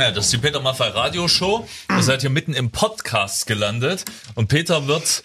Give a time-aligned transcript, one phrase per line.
[0.00, 1.68] Ja, das ist die Peter Maffei Radioshow.
[1.90, 5.22] Ihr seid hier mitten im Podcast gelandet und Peter wird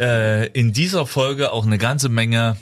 [0.00, 2.56] äh, in dieser Folge auch eine ganze Menge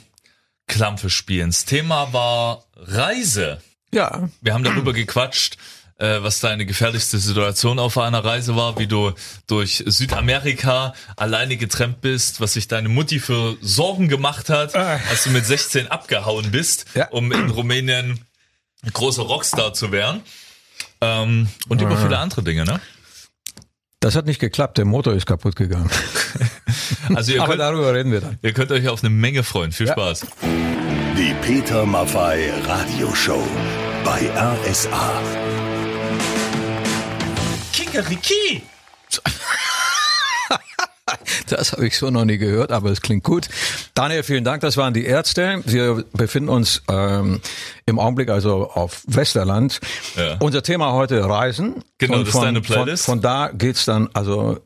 [0.67, 1.49] Klampfe spielen.
[1.49, 3.61] Das Thema war Reise.
[3.91, 4.29] Ja.
[4.41, 5.57] Wir haben darüber gequatscht,
[5.97, 9.13] äh, was deine gefährlichste Situation auf einer Reise war, wie du
[9.47, 15.31] durch Südamerika alleine getrennt bist, was sich deine Mutti für Sorgen gemacht hat, als du
[15.31, 17.07] mit 16 abgehauen bist, Ja.
[17.09, 18.19] um in Rumänien
[18.93, 20.21] großer Rockstar zu werden.
[21.01, 22.79] Ähm, und über viele andere Dinge, ne?
[23.99, 25.89] Das hat nicht geklappt, der Motor ist kaputt gegangen.
[27.15, 28.39] Also ihr Aber könnt, darüber reden wir dann.
[28.41, 29.71] ihr könnt euch auf eine Menge freuen.
[29.71, 29.93] Viel Ja.
[29.93, 30.25] Spaß.
[31.17, 33.41] Die Peter Maffei Radioshow
[34.03, 35.21] bei RSA.
[37.71, 38.63] Kikeriki!
[41.47, 43.47] Das habe ich so noch nie gehört, aber es klingt gut.
[43.93, 44.61] Daniel, vielen Dank.
[44.61, 45.61] Das waren die Ärzte.
[45.65, 47.41] Wir befinden uns ähm,
[47.85, 49.79] im Augenblick also auf Westerland.
[50.15, 50.37] Ja.
[50.39, 51.83] Unser Thema heute Reisen.
[51.97, 53.05] Genau, Und das ist von, deine Playlist.
[53.05, 54.59] Von, von da geht's dann also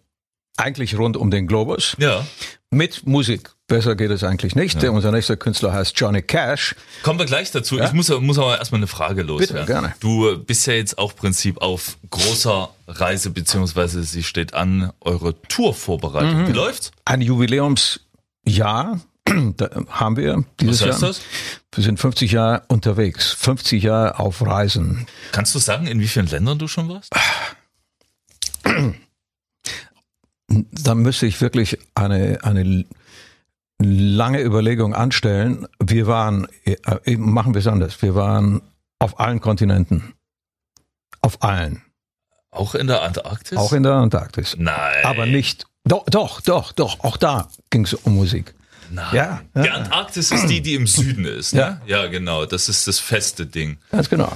[0.58, 1.96] eigentlich rund um den Globus.
[2.00, 2.26] Ja.
[2.70, 3.52] Mit Musik.
[3.70, 4.82] Besser geht es eigentlich nicht.
[4.82, 6.76] Der, unser nächster Künstler heißt Johnny Cash.
[7.04, 7.80] Kommen wir gleich dazu.
[7.80, 9.56] Ich muss, muss aber erstmal eine Frage loswerden.
[9.56, 9.96] Bitte, gerne.
[10.02, 16.44] Du bist ja jetzt auch Prinzip auf großer Reise, beziehungsweise sie steht an, eure Tourvorbereitung.
[16.44, 16.48] Mhm.
[16.50, 16.92] Wie läuft's?
[17.06, 19.00] Ein Jubiläumsjahr
[19.58, 21.10] da haben wir dieses Was heißt Jahr.
[21.12, 21.22] das?
[21.74, 25.06] Wir sind 50 Jahre unterwegs, 50 Jahre auf Reisen.
[25.32, 27.14] Kannst du sagen, in wie vielen Ländern du schon warst?
[30.72, 32.84] Da müsste ich wirklich eine, eine
[33.80, 35.68] lange Überlegung anstellen.
[35.82, 38.62] Wir waren, äh, machen wir es anders, wir waren
[39.00, 40.14] auf allen Kontinenten.
[41.22, 41.82] Auf allen.
[42.52, 43.58] Auch in der Antarktis?
[43.58, 44.56] Auch in der Antarktis.
[44.58, 45.06] Nein.
[45.06, 45.68] Aber nicht.
[45.86, 47.00] Doch, doch, doch, doch.
[47.04, 48.54] Auch da ging es um Musik.
[48.92, 49.14] Nein.
[49.14, 49.74] Ja, Die ja.
[49.76, 51.54] Antarktis ist die, die im Süden ist.
[51.54, 51.80] Ne?
[51.86, 52.46] Ja, genau.
[52.46, 53.78] Das ist das feste Ding.
[53.92, 54.32] Ganz genau.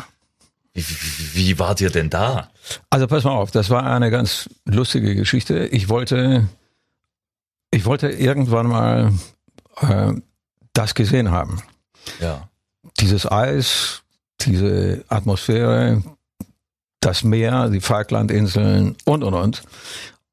[0.74, 2.50] Wie, wie, wie wart ihr denn da?
[2.90, 5.68] Also pass mal auf, das war eine ganz lustige Geschichte.
[5.68, 6.48] Ich wollte,
[7.72, 9.12] ich wollte irgendwann mal
[9.82, 10.14] äh,
[10.74, 11.62] das gesehen haben.
[12.20, 12.50] Ja.
[13.00, 14.04] Dieses Eis,
[14.42, 16.04] diese Atmosphäre,
[17.00, 19.64] das Meer, die Falklandinseln und und und.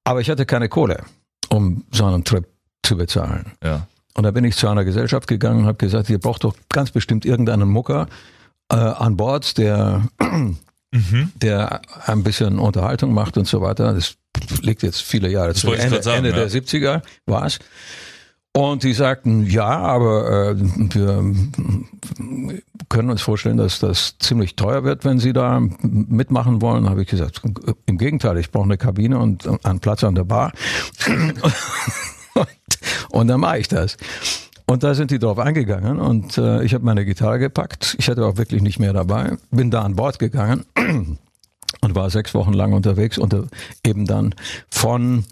[0.04, 1.04] Aber ich hatte keine Kohle,
[1.48, 2.46] um so einen Trip
[2.82, 3.52] zu bezahlen.
[3.62, 3.86] Ja.
[4.14, 6.90] Und da bin ich zu einer Gesellschaft gegangen und habe gesagt, ihr braucht doch ganz
[6.90, 8.08] bestimmt irgendeinen Mucker
[8.70, 10.08] äh, an Bord, der,
[10.92, 11.30] Mhm.
[11.36, 13.94] der ein bisschen Unterhaltung macht und so weiter.
[13.94, 14.16] Das
[14.60, 15.78] liegt jetzt viele Jahre zurück.
[15.78, 16.36] wollte ich Ende, sagen, Ende ja.
[16.36, 17.60] der 70er war es.
[18.52, 21.34] Und die sagten, ja, aber äh, wir
[22.88, 26.90] können uns vorstellen, dass das ziemlich teuer wird, wenn Sie da mitmachen wollen.
[26.90, 27.42] Habe ich gesagt,
[27.86, 30.52] im Gegenteil, ich brauche eine Kabine und einen Platz an der Bar.
[32.34, 32.48] und,
[33.10, 33.96] und dann mache ich das.
[34.66, 37.96] Und da sind die drauf eingegangen und äh, ich habe meine Gitarre gepackt.
[37.98, 39.36] Ich hatte auch wirklich nicht mehr dabei.
[39.50, 40.64] Bin da an Bord gegangen
[41.80, 43.34] und war sechs Wochen lang unterwegs und
[43.84, 44.34] eben dann
[44.70, 45.24] von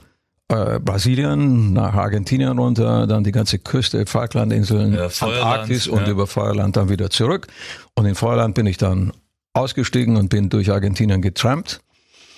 [0.48, 6.08] äh, Brasilien nach Argentinien runter, dann die ganze Küste, Falklandinseln, Ja, Antarktis und ja.
[6.08, 7.46] über Feuerland dann wieder zurück.
[7.94, 9.12] Und in Feuerland bin ich dann
[9.52, 11.80] ausgestiegen und bin durch Argentinien getrampt.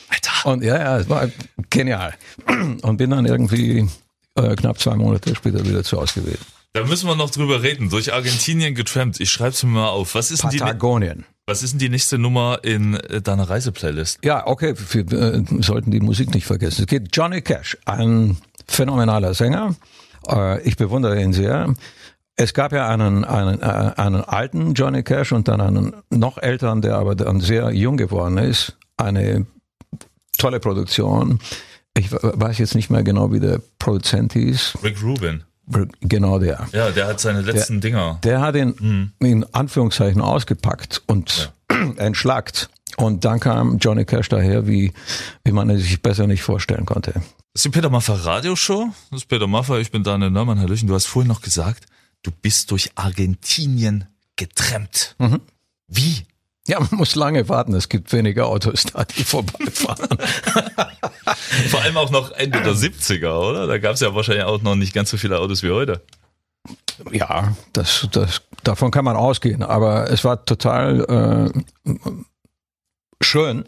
[0.09, 0.51] Alter.
[0.51, 1.29] Und ja, ja, es war
[1.71, 2.15] genial.
[2.83, 3.89] Und bin dann irgendwie
[4.35, 6.45] äh, knapp zwei Monate später wieder zu Hause gewesen.
[6.73, 7.91] Da müssen wir noch drüber reden.
[7.91, 9.21] Durch Argentinien getrampt.
[9.21, 10.15] Ich schreib's mir mal auf.
[10.15, 11.25] Was ist denn die, Patagonien.
[11.51, 14.21] Was ist denn die nächste Nummer in äh, deiner Reiseplaylist?
[14.25, 16.83] Ja, okay, wir äh, sollten die Musik nicht vergessen.
[16.83, 18.37] Es geht Johnny Cash, ein
[18.69, 19.75] phänomenaler Sänger.
[20.29, 21.75] Äh, ich bewundere ihn sehr.
[22.37, 26.83] Es gab ja einen, einen, äh, einen alten Johnny Cash und dann einen noch älteren,
[26.83, 28.77] der aber dann sehr jung geworden ist.
[28.97, 29.45] Eine
[30.39, 31.41] tolle Produktion.
[31.97, 34.79] Ich weiß jetzt nicht mehr genau, wie der Produzent hieß.
[34.85, 35.43] Rick Rubin.
[36.01, 36.67] Genau der.
[36.73, 38.19] Ja, der hat seine letzten Dinger.
[38.25, 41.53] Der hat ihn in Anführungszeichen ausgepackt und
[41.97, 42.71] entschlackt.
[42.97, 44.93] Und dann kam Johnny Cash daher, wie,
[45.45, 47.13] wie man es sich besser nicht vorstellen konnte.
[47.13, 48.89] Das ist die Peter Maffay Radioshow.
[49.11, 50.61] Das ist Peter Maffay, ich bin Daniel Neumann.
[50.61, 51.87] Hallöchen, du hast vorhin noch gesagt,
[52.23, 54.07] du bist durch Argentinien
[54.37, 55.17] getrennt.
[55.89, 56.25] Wie?
[56.71, 57.75] Ja, man muss lange warten.
[57.75, 60.09] Es gibt wenige Autos da, die vorbeifahren.
[61.69, 63.67] Vor allem auch noch Ende der 70er, oder?
[63.67, 66.01] Da gab es ja wahrscheinlich auch noch nicht ganz so viele Autos wie heute.
[67.11, 69.65] ja, das, das, davon kann man ausgehen.
[69.65, 71.51] Aber es war total
[71.85, 71.93] äh,
[73.21, 73.65] schön,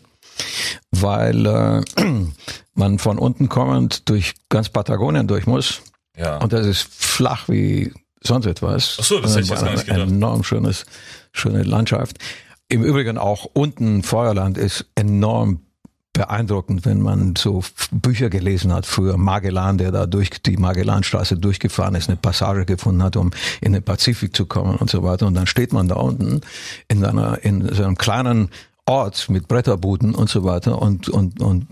[0.93, 1.83] weil äh,
[2.75, 5.83] man von unten kommend durch ganz Patagonien durch muss.
[6.17, 6.37] Ja.
[6.37, 8.99] Und das ist flach wie sonst etwas.
[9.01, 10.03] Ach so, das hätte ich jetzt gar nicht gedacht.
[10.03, 10.87] Ein enorm schönes,
[11.33, 12.19] schöne Landschaft.
[12.73, 15.61] Im Übrigen auch unten Feuerland ist enorm
[16.15, 19.19] beeindruckend, wenn man so Bücher gelesen hat früher.
[19.19, 23.31] Magellan, der da durch die Magellanstraße durchgefahren ist, eine Passage gefunden hat, um
[23.61, 25.27] in den Pazifik zu kommen und so weiter.
[25.27, 26.41] Und dann steht man da unten
[26.89, 28.49] in einer, in so einem kleinen
[28.87, 31.67] Ort mit Bretterbuden und so weiter und, und, und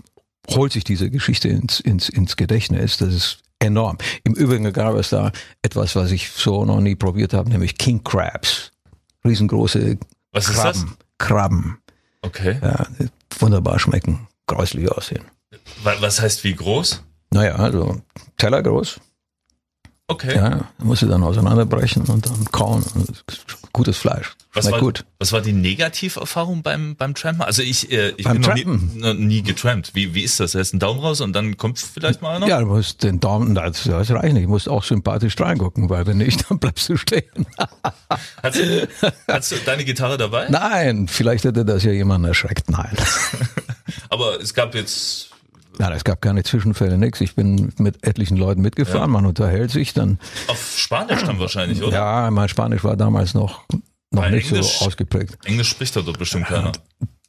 [0.51, 2.97] holt sich diese Geschichte ins, ins, ins Gedächtnis.
[2.97, 3.97] Das ist enorm.
[4.23, 5.31] Im Übrigen gab es da
[5.63, 8.71] etwas, was ich so noch nie probiert habe, nämlich King Crabs.
[9.25, 9.97] Riesengroße
[10.31, 10.95] Was ist Krabben.
[10.97, 11.27] das?
[11.27, 11.77] Krabben.
[12.21, 12.59] Okay.
[12.61, 12.85] Ja,
[13.39, 15.23] wunderbar schmecken, grauslich aussehen.
[15.83, 17.03] Wa- Was heißt wie groß?
[17.31, 18.01] Naja, also
[18.37, 18.99] Teller groß.
[20.11, 20.35] Okay.
[20.35, 22.83] Ja, musst du dann auseinanderbrechen und dann kauen.
[23.71, 24.35] Gutes Fleisch.
[24.53, 25.05] Was war, gut.
[25.17, 27.41] was war die Negativerfahrung beim, beim Trampen?
[27.41, 28.99] Also ich, äh, ich Beim bin noch nie, Trampen?
[28.99, 29.95] noch nie getrampt.
[29.95, 30.55] Wie, wie ist das?
[30.55, 32.47] Er ist ein Daumen raus und dann kommt vielleicht mal einer?
[32.47, 34.47] Ja, du musst den Daumen, das, das reicht nicht.
[34.47, 37.45] Du musst auch sympathisch reingucken, weil wenn nicht, dann bleibst du stehen.
[38.43, 38.89] Hast, du,
[39.29, 40.49] hast du deine Gitarre dabei?
[40.49, 42.69] Nein, vielleicht hätte das ja jemand erschreckt.
[42.69, 42.97] Nein.
[44.09, 45.29] Aber es gab jetzt,
[45.81, 47.21] Nein, es gab keine Zwischenfälle, nix.
[47.21, 50.19] Ich bin mit etlichen Leuten mitgefahren, man unterhält sich dann.
[50.47, 51.91] auf Spanisch dann wahrscheinlich, oder?
[51.97, 53.63] Ja, mein Spanisch war damals noch,
[54.11, 55.39] noch Weil nicht Englisch- so ausgeprägt.
[55.43, 56.71] Englisch spricht da doch bestimmt keiner.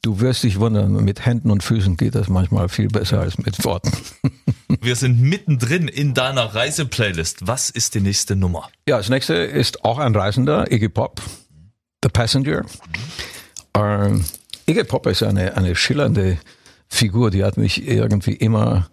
[0.03, 3.65] Du wirst dich wundern, mit Händen und Füßen geht das manchmal viel besser als mit
[3.65, 3.91] Worten.
[4.81, 7.47] Wir sind mittendrin in deiner Reiseplaylist.
[7.47, 8.69] Was ist die nächste Nummer?
[8.87, 11.23] Ja, das nächste ist auch ein Reisender, Iggy Pop,
[12.03, 12.61] The Passenger.
[13.75, 14.23] Ähm,
[14.67, 16.37] Iggy Pop ist eine, eine schillernde
[16.93, 18.87] Figur, die hat mich irgendwie immer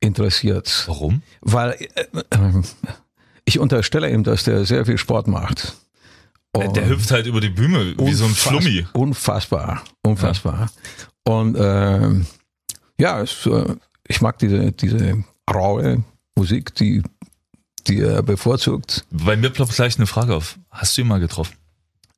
[0.00, 0.84] interessiert.
[0.88, 1.22] Warum?
[1.40, 2.62] Weil äh, äh,
[3.44, 5.76] ich unterstelle ihm, dass der sehr viel Sport macht.
[6.56, 8.86] Der, der hüpft halt über die Bühne wie so ein Flummi.
[8.92, 10.70] Unfassbar, unfassbar.
[11.24, 12.26] Und ähm,
[12.98, 16.04] ja, es, äh, ich mag diese, diese raue
[16.36, 17.02] Musik, die,
[17.86, 19.04] die er bevorzugt.
[19.10, 20.58] Bei mir ploppt gleich eine Frage auf.
[20.70, 21.54] Hast du ihn mal getroffen?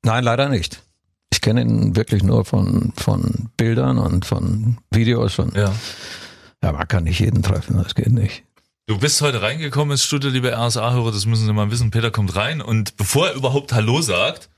[0.03, 0.83] Nein, leider nicht.
[1.37, 5.39] Ich kenne ihn wirklich nur von, von Bildern und von Videos.
[5.39, 5.71] Und, Ja.
[6.63, 8.43] ja, man kann nicht jeden treffen, das geht nicht.
[8.87, 11.91] Du bist heute reingekommen ins Studio, liebe RSA-Hörer, das müssen Sie mal wissen.
[11.91, 14.49] Peter kommt rein und bevor er überhaupt Hallo sagt,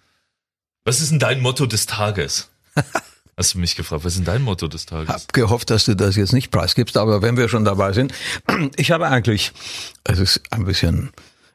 [0.84, 2.48] was ist denn dein Motto des Tages?
[3.36, 5.08] Hast du mich gefragt, was ist denn dein Motto des Tages?
[5.08, 8.14] Hab gehofft, dass du das jetzt nicht preisgibst, aber wenn wir schon dabei sind,
[8.76, 9.50] ich habe eigentlich,
[10.04, 11.10] es ist ein bisschen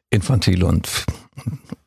[0.09, 0.89] infantil und,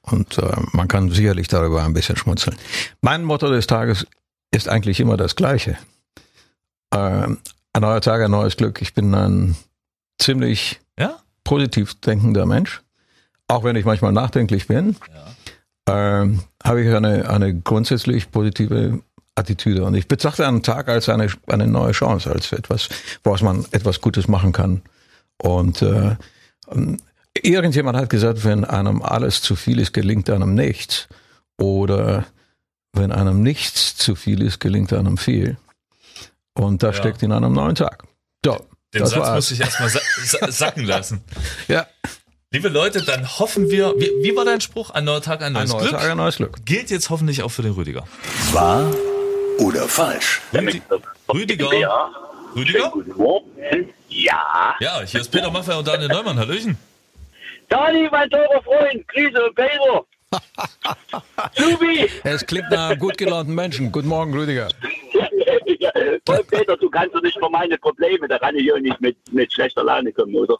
[0.02, 2.56] und äh, man kann sicherlich darüber ein bisschen schmunzeln.
[3.00, 4.06] Mein Motto des Tages
[4.50, 5.76] ist eigentlich immer das gleiche.
[6.94, 7.38] Ähm,
[7.72, 8.80] ein neuer Tag, ein neues Glück.
[8.80, 9.56] Ich bin ein
[10.18, 11.18] ziemlich Ja?
[11.44, 12.82] positiv denkender Mensch,
[13.48, 14.96] auch wenn ich manchmal nachdenklich bin,
[15.88, 19.00] ähm, habe ich eine, eine grundsätzlich positive
[19.36, 19.84] Attitüde.
[19.84, 22.88] Und ich betrachte einen Tag als eine, eine neue Chance, als etwas,
[23.22, 24.82] woraus man etwas Gutes machen kann.
[25.38, 26.16] Und äh,
[27.42, 31.08] irgendjemand hat gesagt, wenn einem alles zu viel ist, gelingt einem nichts.
[31.58, 32.24] Oder
[32.92, 35.56] wenn einem nichts zu viel ist, gelingt einem viel.
[36.54, 37.02] Und das Ja.
[37.02, 38.04] steckt in einem neuen Tag.
[38.44, 38.56] So,
[38.94, 39.34] Den das Satz war's.
[39.36, 41.22] muss ich erstmal sa sa sacken lassen.
[41.68, 41.86] Ja,
[42.52, 44.90] Liebe Leute, dann hoffen wir, wie, wie war dein Spruch?
[44.90, 45.90] Ein neuer Tag, ein ein neues neuer Glück.
[45.92, 46.64] Tag, ein neues Glück.
[46.64, 48.04] Gilt jetzt hoffentlich auch für den Rüdiger.
[48.52, 48.88] Wahr
[49.58, 50.40] oder falsch?
[50.54, 50.80] Rüdi
[51.28, 51.74] Rüdiger?
[51.74, 52.10] Ja.
[52.54, 52.92] Rüdiger?
[53.16, 53.50] Morgen.
[54.08, 54.74] Ja.
[54.80, 56.38] Ja, hier ist Peter Maffay und Daniel Neumann.
[56.38, 56.78] Hallöchen.
[57.68, 60.06] Dani, mein teurer Freund, Grüße und Pedro.
[61.54, 62.08] Subi.
[62.24, 63.90] Es klingt nach einem gut gelaunten Menschen.
[63.92, 64.68] Guten Morgen, Rüdiger.
[66.50, 69.52] Peter, du kannst doch nicht für meine Probleme, da kann ich hier nicht mit, mit
[69.52, 70.58] schlechter Laune kommen, oder?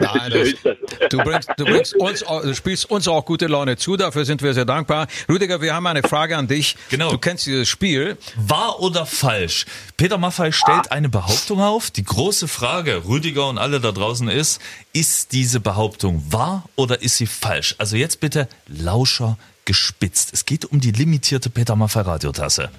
[0.00, 0.30] Nein,
[0.62, 1.08] das.
[1.10, 4.42] du, bringst, du, bringst uns, auch- du spielst uns auch gute Laune zu, dafür sind
[4.42, 5.06] wir sehr dankbar.
[5.28, 6.76] Rüdiger, wir haben eine Frage an dich.
[6.90, 7.10] Genau.
[7.10, 8.18] Du kennst dieses Spiel.
[8.36, 9.64] Wahr oder falsch?
[9.96, 11.90] Peter Maffay stellt eine Behauptung auf.
[11.90, 14.60] Die große Frage, Rüdiger und alle da draußen ist,
[14.92, 17.74] ist diese Behauptung wahr oder ist sie falsch?
[17.78, 20.30] Also jetzt bitte Lauscher gespitzt.
[20.32, 22.70] Es geht um die limitierte Peter Maffay Radiotasse.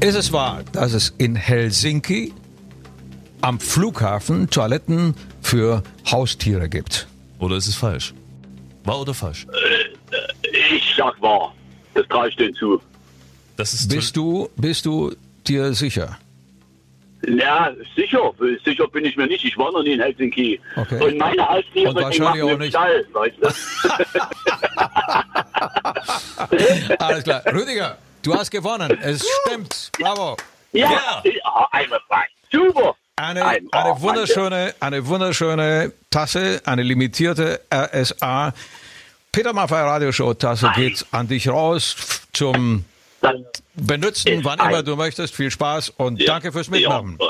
[0.00, 2.32] Ist es wahr, dass es in Helsinki
[3.42, 7.06] am Flughafen Toiletten für Haustiere gibt?
[7.38, 8.12] Oder ist es falsch?
[8.84, 9.46] Wahr oder falsch?
[10.72, 11.54] Ich sag wahr.
[11.94, 12.80] Das traue ich denen zu.
[13.56, 15.14] Das ist Bist du, bist du
[15.46, 16.18] dir sicher?
[17.26, 18.32] Ja, sicher.
[18.64, 19.44] Sicher bin ich mir nicht.
[19.44, 20.58] Ich war noch nie in Helsinki.
[20.76, 21.04] Okay.
[21.04, 22.70] Und meine Haustiere, Und die wahrscheinlich machen auch im nicht.
[22.70, 23.48] Stall, weißt du?
[26.98, 27.42] Alles klar.
[27.52, 28.96] Rüdiger, du hast gewonnen.
[29.02, 29.90] Es stimmt.
[30.00, 30.36] Bravo.
[30.72, 31.22] Ja, Ja.
[31.24, 31.68] ja.
[31.72, 32.24] einmal frei.
[32.50, 32.94] Super.
[33.20, 38.52] Eine, Ein- oh, eine wunderschöne, eine wunderschöne Tasse, eine limitierte RSA
[39.32, 41.94] Peter Maffay Radioshow Tasse geht an dich raus
[42.32, 42.84] zum
[43.20, 45.34] Dann, Benutzen, wann ein- immer du möchtest.
[45.34, 46.26] Viel Spaß und Ja.
[46.34, 47.18] danke fürs Mitmachen.
[47.20, 47.28] Ja.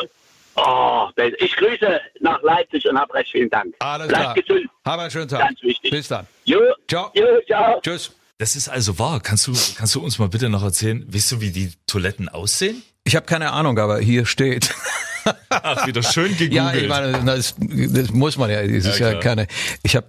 [0.56, 3.74] Oh, ich grüße nach Leipzig und hab recht vielen Dank.
[3.78, 4.34] Alles Bleib klar.
[4.34, 4.66] gesund.
[4.84, 5.40] Hab einen schönen Tag.
[5.40, 5.90] Ganz wichtig.
[5.90, 6.26] Bis dann.
[6.44, 6.60] Jo.
[6.88, 7.10] Ciao.
[7.14, 7.80] Jo, ciao.
[7.80, 8.12] Tschüss.
[8.38, 9.20] Das ist also wahr.
[9.20, 12.82] Kannst du, kannst du uns mal bitte noch erzählen, weißt du, wie die Toiletten aussehen?
[13.04, 14.74] Ich habe keine Ahnung, aber hier steht.
[15.50, 16.52] Ach, wieder schön gegoogelt.
[16.52, 18.60] Ja, ich meine, das, das muss man ja.
[18.60, 19.20] Ist Ja, ja, klar.
[19.20, 19.46] keine.
[19.82, 20.06] Ich habe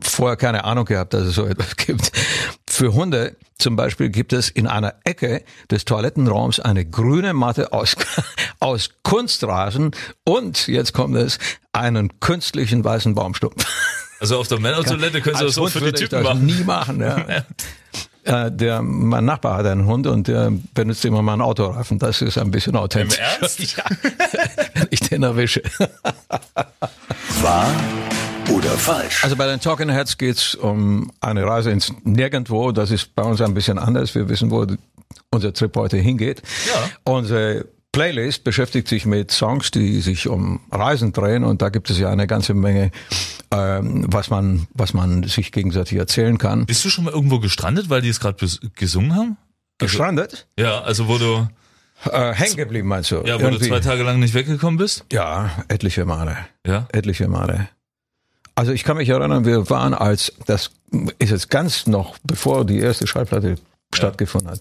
[0.00, 2.12] vorher keine Ahnung gehabt, dass es so etwas gibt.
[2.68, 7.96] Für Hunde zum Beispiel gibt es in einer Ecke des Toilettenraums eine grüne Matte aus,
[8.60, 9.92] aus Kunstrasen
[10.24, 11.38] und, jetzt kommt es,
[11.72, 13.66] einen künstlichen weißen Baumstumpf.
[14.20, 16.46] Also auf der Männertoilette können Sie das Hund für die Typen das machen.
[16.46, 17.00] nie machen.
[17.00, 17.44] Ja.
[18.26, 21.98] Äh, der, mein Nachbar hat einen Hund und der benutzt immer meinen Autoreifen.
[22.00, 23.18] Das ist ein bisschen Im authentisch.
[23.18, 23.60] Ernst?
[23.76, 23.84] Ja,
[24.74, 25.62] wenn ich den erwische.
[27.42, 27.70] Wahr
[28.52, 29.22] oder falsch?
[29.22, 32.72] Also bei den Talking Heads geht's um eine Reise ins Nirgendwo.
[32.72, 34.14] Das ist bei uns ein bisschen anders.
[34.14, 34.66] Wir wissen, wo
[35.30, 36.42] unser Trip heute hingeht.
[36.66, 37.12] Ja.
[37.12, 41.98] Unsere Playlist beschäftigt sich mit Songs, die sich um Reisen drehen und da gibt es
[41.98, 42.90] ja eine ganze Menge,
[43.50, 46.66] ähm, was man, was man sich gegenseitig erzählen kann.
[46.66, 49.36] Bist du schon mal irgendwo gestrandet, weil die es gerade gesungen haben?
[49.78, 50.46] Gestrandet?
[50.58, 51.48] Ja, also wo du,
[52.12, 53.22] Äh, hängen geblieben meinst du?
[53.24, 53.68] ja, wo du Irgendwie?
[53.68, 55.06] zwei Tage lang nicht weggekommen bist?
[55.10, 56.36] Ja, etliche Male.
[56.66, 56.86] Ja.
[56.92, 57.68] Etliche Male.
[58.54, 60.70] Also ich kann mich erinnern, wir waren als, das
[61.18, 63.56] ist jetzt ganz noch, bevor die erste Schallplatte
[63.94, 64.60] stattgefunden hat.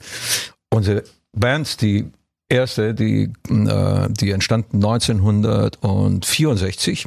[0.70, 2.06] Unsere Bands, die
[2.50, 7.06] erste, die, äh, die entstand 1964.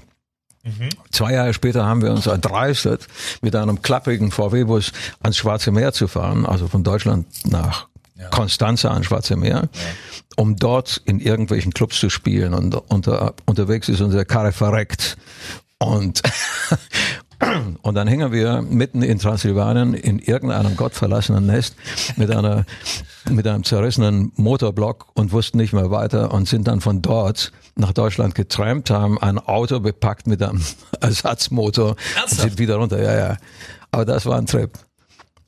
[1.11, 3.07] Zwei Jahre später haben wir uns erdreistet,
[3.41, 7.89] mit einem klapprigen VW-Bus ans Schwarze Meer zu fahren, also von Deutschland nach
[8.31, 9.69] Konstanza ans Schwarze Meer,
[10.37, 12.55] um dort in irgendwelchen Clubs zu spielen.
[12.55, 15.17] Und unter, unterwegs ist unsere Karre verreckt.
[15.79, 16.23] Und,
[17.83, 21.77] und dann hängen wir mitten in Transsilvanien in irgendeinem gottverlassenen Nest
[22.17, 22.65] mit einer,
[23.31, 27.93] mit einem zerrissenen Motorblock und wussten nicht mehr weiter und sind dann von dort nach
[27.93, 30.61] Deutschland getrampt, haben ein Auto bepackt mit einem
[31.01, 32.41] Ersatzmotor und Ernsthaft?
[32.43, 33.01] sind wieder runter.
[33.01, 33.37] Ja, ja.
[33.93, 34.71] Aber das war ein Trip.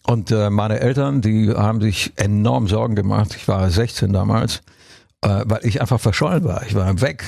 [0.07, 3.35] Und äh, meine Eltern, die haben sich enorm Sorgen gemacht.
[3.37, 4.63] Ich war 16 damals,
[5.23, 6.65] äh, weil ich einfach verschollen war.
[6.67, 7.25] Ich war weg.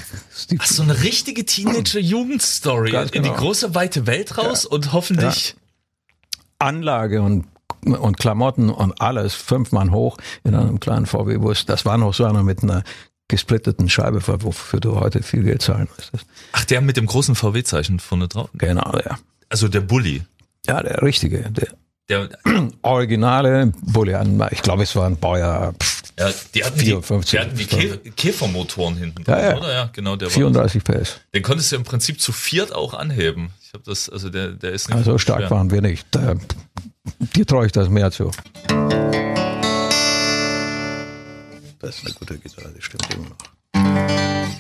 [0.59, 2.91] Ach, so eine richtige Teenager-Jugendstory.
[2.93, 3.41] Ganz In die genau.
[3.41, 5.57] große, weite Welt raus und hoffentlich.
[6.59, 7.47] Anlage und
[7.85, 11.67] und Klamotten und alles fünf Mann hoch in einem kleinen VW-Bus.
[11.67, 12.85] Das war noch so einer mit einer
[13.27, 16.25] gesplitteten Scheibe, wofür du heute viel Geld zahlen müsstest.
[16.53, 18.51] Ach, der mit dem großen VW-Zeichen vorne drauf.
[18.55, 19.19] Genau, ja.
[19.49, 20.23] Also der Bulli.
[20.67, 21.69] Ja, der richtige, der
[22.09, 22.29] Der,
[22.83, 24.41] originale Bullian.
[24.51, 25.75] Ich glaube, es war ein Baujahr
[26.19, 27.31] ja, die hatten 54.
[27.31, 29.57] die, die, hatten die Kä Käfermotoren hinten Ja, dran, ja.
[29.59, 29.73] oder?
[29.73, 30.33] Ja, genau, der war.
[30.35, 31.21] 34 PS.
[31.35, 33.50] Den konntest du im Prinzip zu viert auch anheben.
[33.62, 35.50] Ich habe das, also der, der ist nicht Also stark schwer.
[35.50, 36.07] waren wir nicht.
[36.11, 36.35] Da,
[37.35, 38.31] dir traue ich das mehr zu.
[41.81, 44.52] Das ist eine gute Gitarre, die stimmt immer noch.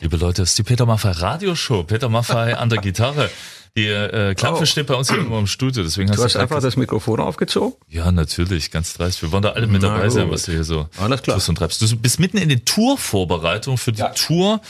[0.00, 1.84] Liebe Leute, das ist die Peter Maffei Radioshow.
[1.84, 3.30] Peter Maffei an der Gitarre.
[3.76, 4.64] Die äh, Klappe Oh.
[4.66, 7.20] steht bei uns hier immer im Studio, deswegen hast Du du, hast einfach das Mikrofon
[7.20, 7.74] aufgezogen?
[7.88, 9.22] Ja, natürlich, ganz dreist.
[9.22, 11.40] Wir wollen da alle mit Na dabei sein, was du hier so Alles klar.
[11.48, 11.80] und treibst.
[11.80, 14.60] Du bist mitten in den Tourvorbereitungen für die Tour,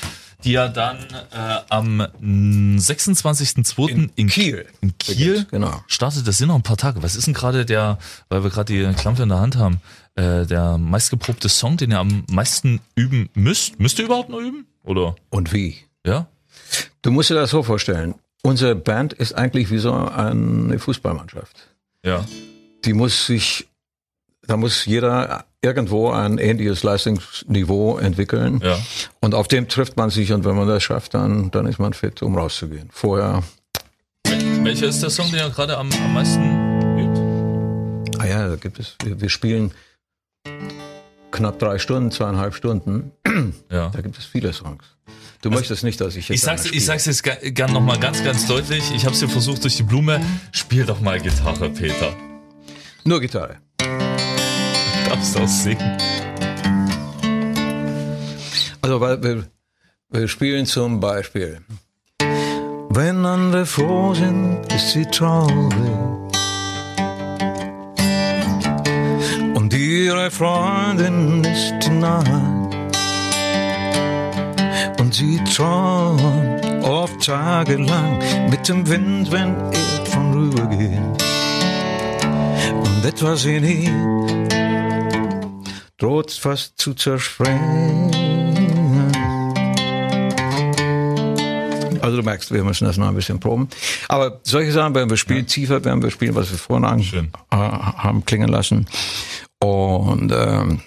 [0.45, 0.99] die ja dann
[1.33, 3.89] äh, am mm, 26.02.
[3.89, 5.85] In, in Kiel In Kiel beginnt, genau.
[5.87, 6.27] startet.
[6.27, 7.03] Das sind noch ein paar Tage.
[7.03, 9.81] Was ist denn gerade der, weil wir gerade die Klampe in der Hand haben,
[10.17, 13.79] äh, der meistgeprobte Song, den ihr am meisten üben müsst?
[13.81, 14.67] Müsst ihr überhaupt noch üben?
[14.83, 15.15] Oder?
[15.31, 15.77] Und wie?
[16.07, 16.27] Ja?
[17.03, 18.15] Du musst dir das so vorstellen.
[18.43, 21.69] Unsere Band ist eigentlich wie so eine Fußballmannschaft.
[22.05, 22.25] Ja.
[22.85, 23.69] Die muss sich,
[24.47, 28.61] da muss jeder irgendwo ein ähnliches Leistungsniveau entwickeln.
[28.65, 28.79] Ja.
[29.21, 31.93] Und auf dem trifft man sich und wenn man das schafft, dann, dann ist man
[31.93, 32.89] fit, um rauszugehen.
[32.93, 33.43] Vorher,
[34.63, 36.43] Welcher ist der Song, den ihr gerade am, am meisten
[36.99, 37.31] übt?
[38.21, 39.73] ah ja, da gibt es, wir, wir spielen
[41.31, 43.13] knapp drei Stunden, zweieinhalb Stunden.
[43.71, 43.89] Ja.
[43.91, 44.85] Da gibt es viele Songs.
[45.43, 48.47] Du möchtest nicht, dass ich jetzt Ich sag's, ich sag's jetzt gern nochmal ganz, ganz
[48.47, 48.83] deutlich.
[48.95, 50.21] Ich hab's dir versucht durch die Blume.
[50.53, 52.15] Spiel doch mal Gitarre, Peter.
[53.05, 53.57] Nur Gitarre.
[55.09, 55.97] Darfst auch singen.
[58.83, 59.47] Also weil wir,
[60.11, 61.61] wir spielen zum Beispiel.
[62.91, 65.73] Wenn andere froh sind, ist sie traurig.
[69.55, 72.50] Und ihre Freundin ist nahe.
[75.11, 81.01] Und sie träumt oft tagelang mit dem Wind, wenn er vorübergeht.
[82.73, 84.49] Und etwas in ihm
[85.99, 88.13] droht fast zu zersprengen.
[92.01, 93.69] Also du merkst, wir müssen das noch ein bisschen proben.
[94.07, 97.03] Aber solche Sachen werden wir spielen, tiefer werden wir spielen, was wir vorhin an,
[97.51, 98.87] haben klingen lassen.
[99.59, 100.83] Und, ähm,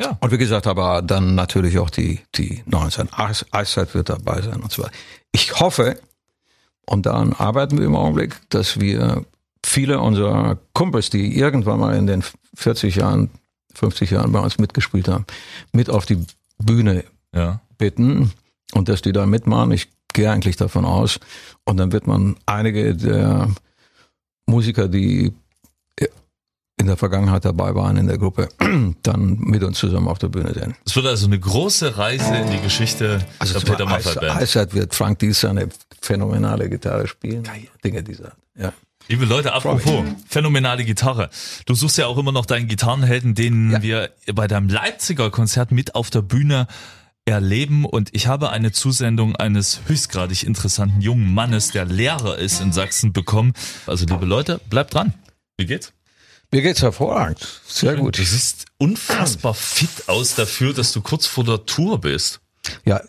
[0.00, 0.16] Ja.
[0.20, 4.60] und wie gesagt, aber dann natürlich auch die, die 19 Eis, Eiszeit wird dabei sein
[4.62, 4.92] und so weiter.
[5.32, 6.00] Ich hoffe,
[6.86, 9.24] und daran arbeiten wir im Augenblick, dass wir
[9.64, 13.30] viele unserer Kumpels, die irgendwann mal in den 40 Jahren,
[13.74, 15.26] 50 Jahren bei uns mitgespielt haben,
[15.72, 16.24] mit auf die
[16.58, 17.04] Bühne
[17.34, 17.60] Ja.
[17.78, 18.32] bitten
[18.72, 19.70] und dass die da mitmachen.
[19.72, 21.20] Ich gehe eigentlich davon aus.
[21.64, 23.48] Und dann wird man einige der
[24.46, 25.32] Musiker, die
[26.80, 28.48] in der Vergangenheit dabei waren in der Gruppe,
[29.02, 30.74] dann mit uns zusammen auf der Bühne sehen.
[30.86, 34.40] Es wird also eine große Reise in die Geschichte Also der Peter Maffay Band.
[34.40, 35.68] Eiszeit wird Frank Dies eine
[36.00, 37.44] phänomenale Gitarre spielen.
[37.84, 38.36] Dinge dieser Art.
[38.58, 38.72] Ja.
[39.08, 41.30] Liebe Leute, apropos, phänomenale Gitarre.
[41.66, 43.82] Du suchst ja auch immer noch deinen Gitarrenhelden, den Ja.
[43.82, 46.66] wir bei deinem Leipziger Konzert mit auf der Bühne
[47.24, 47.84] erleben.
[47.84, 53.12] Und ich habe eine Zusendung eines höchstgradig interessanten jungen Mannes, der Lehrer ist in Sachsen,
[53.12, 53.52] bekommen.
[53.86, 55.12] Also liebe Leute, bleibt dran.
[55.58, 55.92] Wie geht's?
[56.52, 57.60] Mir geht's hervorragend.
[57.66, 58.18] Sehr gut.
[58.18, 62.40] Du siehst unfassbar fit aus dafür, dass du kurz vor der Tour bist.
[62.84, 63.00] Ja,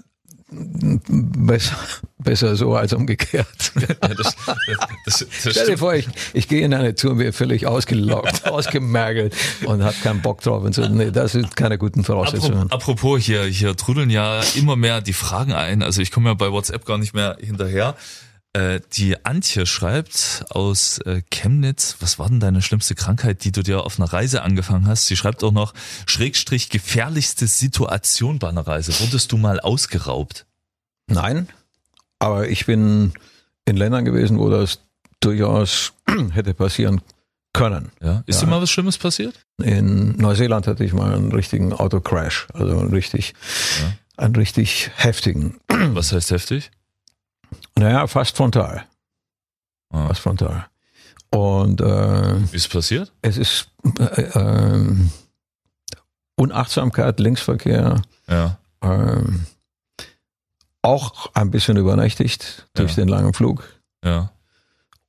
[0.51, 1.77] besser,
[2.19, 3.47] besser so als umgekehrt.
[3.81, 4.57] Ja, das, das,
[5.05, 9.33] das, das Stell dir vor, ich, ich gehe in eine Tour, bin völlig ausgelaugt, ausgemergelt
[9.65, 10.87] und habe keinen Bock drauf und so.
[10.87, 12.63] Nee, das sind keine guten Voraussetzungen.
[12.63, 15.81] Apropos, apropos hier, hier trudeln ja immer mehr die Fragen ein.
[15.83, 17.95] Also ich komme ja bei WhatsApp gar nicht mehr hinterher.
[18.53, 23.63] Äh, die Antje schreibt aus äh, Chemnitz, was war denn deine schlimmste Krankheit, die du
[23.63, 25.05] dir auf einer Reise angefangen hast?
[25.05, 25.73] Sie schreibt auch noch,
[26.05, 28.91] Schrägstrich, gefährlichste Situation bei einer Reise.
[28.99, 30.45] Wurdest du mal ausgeraubt?
[31.07, 31.47] Nein,
[32.19, 33.13] aber ich bin
[33.65, 34.79] in Ländern gewesen, wo das
[35.21, 35.93] durchaus
[36.33, 37.01] hätte passieren
[37.53, 37.91] können.
[38.01, 38.23] Ja.
[38.25, 38.45] Ist Ja.
[38.47, 39.39] dir mal was Schlimmes passiert?
[39.63, 43.33] In Neuseeland hatte ich mal einen richtigen Autocrash, also einen richtig,
[44.17, 45.59] einen richtig heftigen.
[45.67, 46.69] Was heißt heftig?
[47.77, 48.85] Naja, fast frontal,
[49.91, 50.07] Ah.
[50.07, 50.65] fast frontal.
[51.31, 53.11] Und äh, Wie ist passiert?
[53.21, 53.67] es ist
[53.99, 54.95] äh, äh,
[56.35, 58.57] Unachtsamkeit, Linksverkehr, Ja.
[58.81, 59.45] ähm,
[60.81, 62.95] auch ein bisschen übernächtigt durch Ja.
[63.03, 63.63] den langen Flug.
[64.03, 64.31] Ja.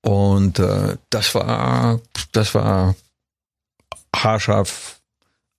[0.03, 2.01] Und äh, das war,
[2.33, 2.95] das war
[4.15, 5.01] haarscharf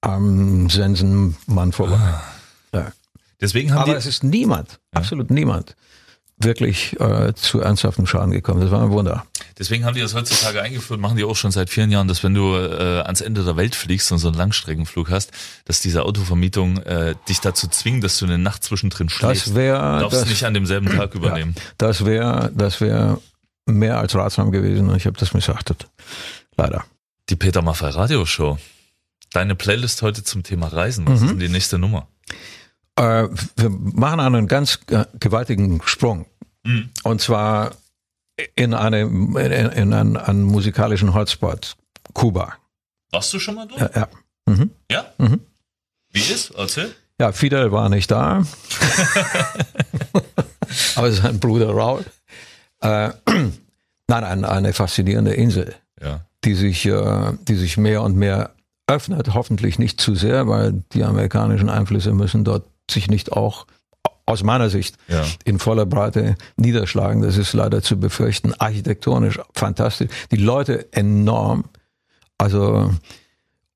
[0.01, 2.19] am Sensenmann vorbei.
[2.73, 2.91] Ja.
[3.41, 5.75] Deswegen haben Aber es ist niemand, absolut niemand,
[6.43, 8.61] wirklich äh, zu ernsthaftem Schaden gekommen.
[8.61, 9.25] Das war ein Wunder.
[9.59, 12.33] Deswegen haben die das heutzutage eingeführt, machen die auch schon seit vielen Jahren, dass wenn
[12.33, 15.31] du äh, ans Ende der Welt fliegst und so einen Langstreckenflug hast,
[15.65, 19.47] dass diese Autovermietung äh, dich dazu zwingt, dass du eine Nacht zwischendrin schläfst.
[19.47, 21.55] Das wäre, Du darfst das, nicht an demselben Tag übernehmen.
[21.77, 23.19] das wäre, das wäre
[23.65, 24.89] mehr als ratsam gewesen.
[24.89, 25.87] und Ich habe das missachtet.
[26.57, 26.83] Leider.
[27.29, 28.57] Die Peter Maffay Radioshow.
[29.31, 31.07] Deine Playlist heute zum Thema Reisen.
[31.07, 31.25] Was Mhm.
[31.25, 32.07] ist denn die nächste Nummer?
[32.95, 33.27] Äh,
[33.57, 36.27] wir machen einen ganz äh, gewaltigen Sprung.
[36.63, 36.89] Mhm.
[37.03, 37.71] Und zwar
[38.55, 41.75] in, eine, in, in einen, einen musikalischen Hotspot,
[42.13, 42.53] Kuba.
[43.11, 43.95] Warst du schon mal dort?
[43.95, 44.07] Ja, ja.
[44.45, 44.71] Mhm.
[44.91, 45.05] Ja?
[45.17, 45.39] Mhm.
[46.11, 46.51] Wie ist?
[46.51, 46.93] Erzähl.
[47.19, 48.43] ja Fidel war nicht da,
[50.95, 52.05] aber sein Bruder Raul.
[52.81, 53.09] Äh,
[54.07, 56.25] nein, eine, eine faszinierende Insel, Ja.
[56.43, 58.51] die sich, äh, die sich mehr und mehr
[58.87, 63.65] öffnet, hoffentlich nicht zu sehr, weil die amerikanischen Einflüsse müssen dort sich nicht auch
[64.25, 65.23] aus meiner Sicht Ja.
[65.45, 67.21] in voller Breite niederschlagen.
[67.21, 68.53] Das ist leider zu befürchten.
[68.57, 70.09] Architektonisch fantastisch.
[70.31, 71.65] Die Leute enorm.
[72.37, 72.91] Also,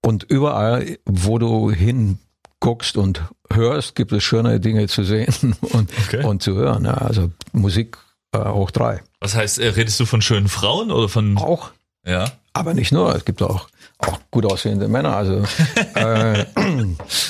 [0.01, 6.23] und überall, wo du hinguckst und hörst, gibt es schöne Dinge zu sehen und, Okay.
[6.23, 6.86] und zu hören.
[6.86, 7.97] Ja, also Musik
[8.33, 9.01] äh, hoch drei.
[9.19, 11.38] Was heißt, äh, redest du von schönen Frauen oder von.
[11.38, 11.71] Auch,
[12.05, 12.25] Ja.
[12.57, 13.15] Aber nicht nur.
[13.15, 13.67] Es gibt auch,
[13.99, 15.15] auch gut aussehende Männer.
[15.15, 15.43] Also
[15.95, 16.45] äh,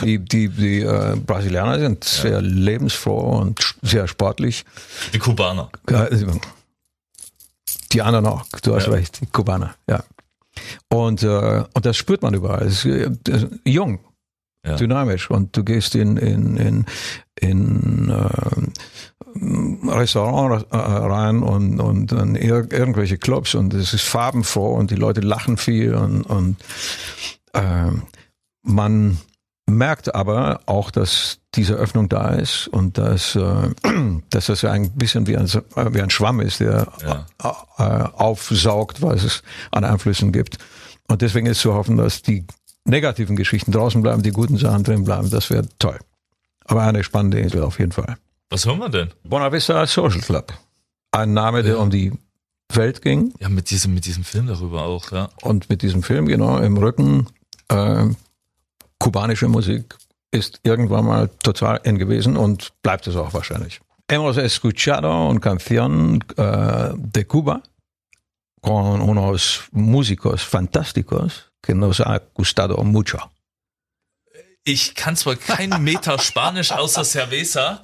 [0.01, 4.65] die, die, die äh, Brasilianer sind sehr lebensfroh und sehr sportlich.
[5.13, 5.69] Die Kubaner.
[5.89, 6.07] Ja,
[7.91, 8.93] Die anderen auch, du hast Ja.
[8.93, 10.03] recht, die Kubaner, ja.
[10.89, 12.65] Und, äh, und das spürt man überall.
[12.65, 13.99] Es ist, äh, ist jung,
[14.65, 14.75] Ja.
[14.75, 15.29] dynamisch.
[15.29, 16.85] Und du gehst in, in, in,
[17.39, 19.16] in äh,
[19.88, 24.95] Restaurant äh, rein und, und dann ir irgendwelche Clubs und es ist farbenfroh und die
[24.95, 26.58] Leute lachen viel und, und
[27.54, 27.91] äh,
[28.63, 29.17] man
[29.69, 33.69] merkt aber auch, dass diese Öffnung da ist und dass, äh,
[34.30, 37.26] dass das ja ein bisschen wie ein, wie ein Schwamm ist, der Ja.
[37.78, 40.58] äh, aufsaugt, was es an Einflüssen gibt.
[41.08, 42.45] Und deswegen ist zu hoffen, dass die
[42.86, 45.30] negativen Geschichten draußen bleiben, die guten Sachen drin bleiben.
[45.30, 46.00] Das wäre toll.
[46.65, 48.17] Aber eine spannende Insel auf jeden Fall.
[48.49, 49.13] Was hören wir denn?
[49.23, 50.53] Buena Vista Social Club.
[51.12, 51.79] Ein Name, der Ja.
[51.81, 52.12] um die
[52.73, 55.29] Welt ging Ja, mit diesem, mit diesem Film darüber auch, ja.
[55.41, 57.27] und mit diesem Film genau im Rücken
[57.69, 58.05] äh,
[58.99, 59.95] kubanische Musik
[60.31, 63.79] ist irgendwann mal total in gewesen und bleibt es auch wahrscheinlich.
[64.10, 67.62] Hemos escuchado una canción eh, de Cuba
[68.62, 73.19] con unos músicos fantásticos que nos ha gustado mucho.
[74.63, 77.81] Ich kann zwar keinen Meter Spanisch außer Cerveza.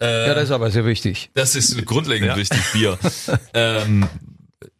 [0.00, 1.30] Äh, Ja, das ist aber sehr wichtig.
[1.34, 2.98] Das ist grundlegend wichtig, Bier.
[3.54, 4.08] ähm,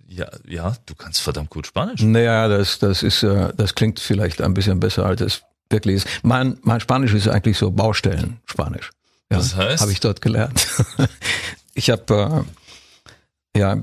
[0.06, 2.02] ja, ja, du kannst verdammt gut Spanisch.
[2.02, 6.08] Naja, das, das ist, äh, das klingt vielleicht ein bisschen besser, als es wirklich ist.
[6.22, 8.90] Mein, mein Spanisch ist eigentlich so Baustellen-Spanisch.
[9.30, 9.80] Ja, Das heißt?
[9.82, 10.66] Habe ich dort gelernt.
[11.74, 12.44] ich habe
[13.54, 13.80] äh, ja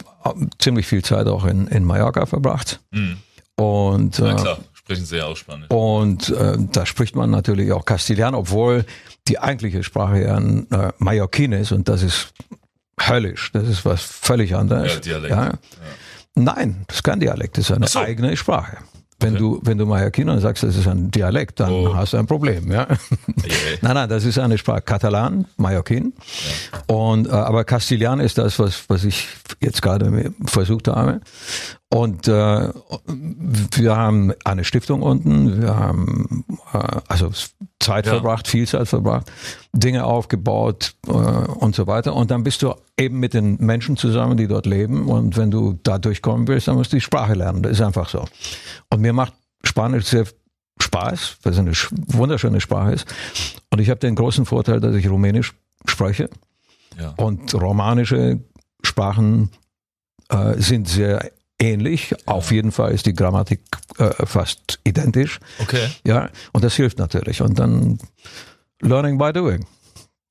[0.60, 2.80] ziemlich viel Zeit auch in, in Mallorca verbracht.
[2.91, 3.17] Mhm.
[3.56, 4.60] Und Na äh, klar,
[4.95, 5.69] sprechen Sie ja auch Spanisch.
[5.69, 8.86] und äh, da spricht man natürlich auch Castilian, obwohl
[9.27, 12.34] die eigentliche Sprache ja ein äh, Mallorquin ist und das ist
[12.99, 13.51] höllisch.
[13.54, 14.93] Das ist was völlig anderes.
[14.93, 15.32] Ja, Dialekt.
[15.32, 15.54] Ja.
[16.36, 17.99] Nein, das ist kein Dialekt, das ist eine so.
[17.99, 18.77] eigene Sprache.
[19.21, 21.95] Wenn du, wenn du Mallorquiner sagst, das ist ein Dialekt, dann Oh.
[21.95, 22.88] hast du ein Problem, ja.
[23.81, 26.13] nein, nein, das ist eine Sprache Katalan, Mallorquin.
[26.88, 29.27] Und, äh, aber Castilian ist das, was, was ich
[29.62, 31.21] jetzt gerade versucht habe.
[31.93, 32.69] Und äh,
[33.75, 37.31] wir haben eine Stiftung unten, wir haben äh, also
[37.79, 38.13] Zeit Ja.
[38.13, 39.29] verbracht, viel Zeit verbracht,
[39.73, 42.15] Dinge aufgebaut äh, und so weiter.
[42.15, 45.08] Und dann bist du eben mit den Menschen zusammen, die dort leben.
[45.08, 47.62] Und wenn du da durchkommen willst, dann musst du die Sprache lernen.
[47.64, 48.26] Das ist einfach so.
[48.90, 49.34] Und mir macht
[49.64, 50.26] Spanisch sehr
[50.80, 53.06] Spaß, weil es eine sch- wunderschöne Sprache ist.
[53.70, 55.54] Und ich habe den großen Vorteil, dass ich Rumänisch
[55.86, 56.30] spreche.
[57.00, 57.14] Ja.
[57.18, 58.40] Und romanische
[58.84, 59.50] Sprachen
[60.30, 62.16] äh, sind sehr ähnlich.
[62.26, 63.62] Auf jeden Fall ist die Grammatik
[64.00, 65.40] äh, fast identisch.
[65.60, 65.88] Okay.
[66.06, 67.42] Ja, und das hilft natürlich.
[67.42, 68.00] Und dann
[68.82, 69.66] learning by doing.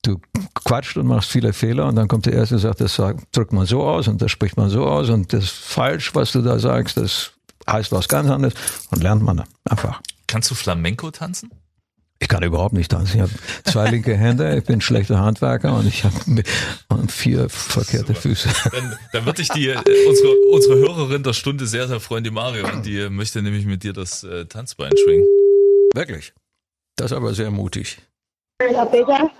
[0.03, 0.19] Du
[0.55, 3.53] quatscht und machst viele Fehler und dann kommt der Erste und sagt, das sagt, drückt
[3.53, 6.41] man so aus und das spricht man so aus und das ist falsch, was du
[6.41, 7.33] da sagst, das
[7.69, 8.55] heißt was ganz anderes
[8.89, 10.01] und lernt man dann einfach.
[10.25, 11.51] Kannst du Flamenco tanzen?
[12.21, 13.15] Ich kann überhaupt nicht tanzen.
[13.15, 13.31] Ich habe
[13.63, 16.15] zwei linke Hände, ich bin ein schlechter Handwerker und ich habe
[17.07, 18.47] vier verkehrte Füße.
[18.71, 22.29] Dann, dann würde ich die, äh, unsere, unsere Hörerin der Stunde sehr, sehr freuen, die
[22.29, 22.67] Mario.
[22.71, 25.25] Und die möchte nämlich mit dir das äh, Tanzbein schwingen.
[25.95, 26.33] Wirklich.
[26.95, 27.97] Das ist aber sehr mutig.
[28.71, 29.31] Ja, bitte?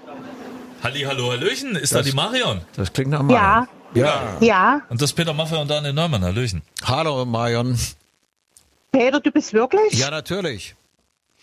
[0.84, 1.76] Halli, hallo, Hallöchen.
[1.76, 2.62] Ist da die Marion?
[2.76, 3.26] Das klingt nach Ja.
[3.26, 3.68] Marion.
[3.94, 4.38] Ja.
[4.40, 4.82] Ja.
[4.90, 6.24] Und das ist Peter Maffay und Daniel Neumann.
[6.24, 6.62] Hallöchen.
[6.84, 7.78] Hallo Marion.
[8.92, 9.94] Peter, du bist wirklich?
[9.94, 10.76] Ja, natürlich.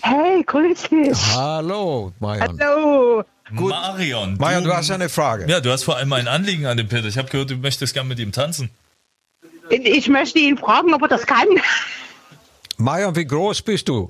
[0.00, 1.18] Hey, grüß dich.
[1.36, 2.58] Hallo Marion.
[2.60, 3.24] Hallo.
[3.50, 4.36] Marion.
[4.38, 5.46] Marion, du hast eine Frage.
[5.48, 7.06] Ja, du hast vor allem ein Anliegen an den Peter.
[7.06, 8.70] Ich habe gehört, du möchtest gern mit ihm tanzen.
[9.70, 11.46] Ich möchte ihn fragen, ob er das kann.
[12.76, 14.08] Marion, wie groß bist du?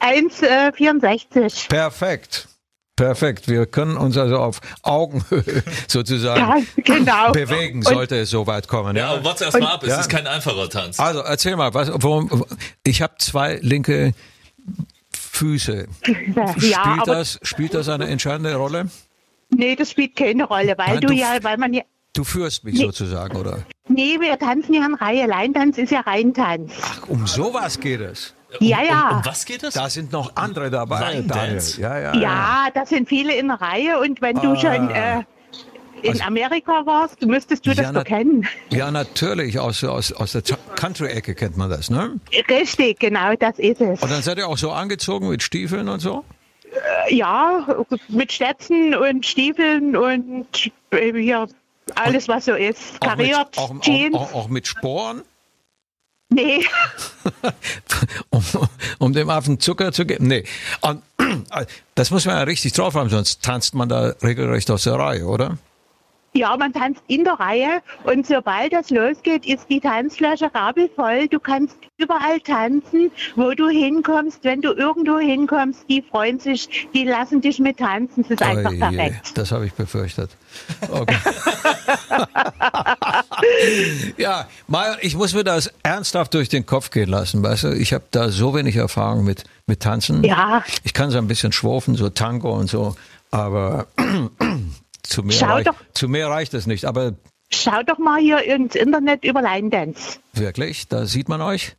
[0.00, 1.68] 1,64.
[1.68, 2.48] Perfekt.
[2.96, 3.48] Perfekt.
[3.48, 7.32] Wir können uns also auf Augenhöhe sozusagen Ja, genau.
[7.32, 8.96] bewegen, Und- sollte es so weit kommen.
[8.96, 9.10] Ja, Ja.
[9.14, 9.82] aber warte erst mal ab.
[9.82, 10.00] Es Ja.
[10.00, 11.00] ist kein einfacher Tanz.
[11.00, 12.28] Also erzähl mal, was, wo,
[12.84, 14.12] ich habe zwei linke
[15.16, 15.86] Füße.
[16.36, 18.88] Ja, Spielt, aber das, spielt das eine entscheidende Rolle?
[19.54, 21.82] nee, das spielt keine Rolle, weil Nein, du, du- ja, weil man ja,
[22.14, 22.84] Du führst mich Nee.
[22.84, 23.62] sozusagen, oder?
[23.88, 25.26] nee, wir tanzen ja in Reihe.
[25.26, 26.72] Leintanz ist ja Reintanz.
[26.82, 28.34] Ach, um sowas geht es.
[28.60, 29.10] Ja, ja.
[29.10, 29.74] Um, um was geht es?
[29.74, 31.26] Da sind noch andere dabei, Line.
[31.28, 31.80] Dance.
[31.80, 34.56] Ja, ja, Ja, das sind viele in Reihe und wenn du Ah.
[34.56, 35.22] schon äh,
[36.02, 38.46] in Also- Amerika warst, müsstest du Ja, das doch kennen.
[38.70, 39.58] Ja, natürlich.
[39.58, 40.42] Aus, aus, aus der
[40.76, 42.18] Country-Ecke kennt man das, ne?
[42.48, 44.02] Richtig, genau, das ist es.
[44.02, 46.24] Und dann seid ihr auch so angezogen mit Stiefeln und so?
[47.10, 47.66] Ja,
[48.08, 50.46] mit Stetson und Stiefeln und
[50.90, 51.46] äh, hier
[51.94, 52.94] alles, was so ist.
[53.00, 54.14] Auch Kariert, mit, auch, Jeans.
[54.16, 55.22] auch, auch, auch mit Sporen?
[56.32, 56.64] Nee,
[58.30, 58.42] um,
[58.98, 60.26] um dem Affen Zucker zu geben.
[60.26, 60.44] Nee.
[60.80, 61.02] Und,
[61.94, 65.26] das muss man ja richtig drauf haben, sonst tanzt man da regelrecht aus der Reihe,
[65.26, 65.58] oder?
[66.34, 71.28] ja, man tanzt in der Reihe und sobald das losgeht, ist die Tanzfläche rabelvoll.
[71.28, 74.42] Du kannst überall tanzen, wo du hinkommst.
[74.42, 78.22] Wenn du irgendwo hinkommst, die freuen sich, die lassen dich mit tanzen.
[78.24, 79.32] Es ist einfach Oje, perfekt.
[79.36, 80.30] das habe ich befürchtet.
[80.90, 81.16] Okay.
[84.16, 87.68] ja, Marion, ich muss mir das ernsthaft durch den Kopf gehen lassen, weißt du?
[87.76, 90.24] Ich habe da so wenig Erfahrung mit, mit Tanzen.
[90.24, 90.62] Ja.
[90.84, 92.94] Ich kann so ein bisschen schwurfen, so Tango und so,
[93.30, 93.86] aber
[95.02, 95.74] zu mehr, Schau reicht, doch.
[95.94, 96.84] zu mehr reicht es nicht.
[96.84, 97.12] Aber
[97.54, 100.18] Schau doch mal hier ins Internet über Line Dance.
[100.32, 101.76] wirklich, da sieht man euch?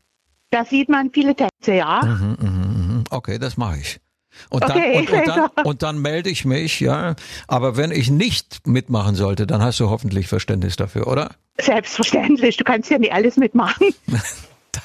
[0.51, 2.03] Da sieht man viele Tänze, ja.
[2.03, 3.03] Mhm.
[3.09, 3.99] Okay, das mache ich.
[4.49, 4.97] Und dann, Okay.
[4.99, 7.15] und, und, dann, und dann melde ich mich, ja.
[7.47, 11.31] Aber wenn ich nicht mitmachen sollte, dann hast du hoffentlich Verständnis dafür, oder?
[11.61, 13.87] Selbstverständlich, du kannst ja nicht alles mitmachen.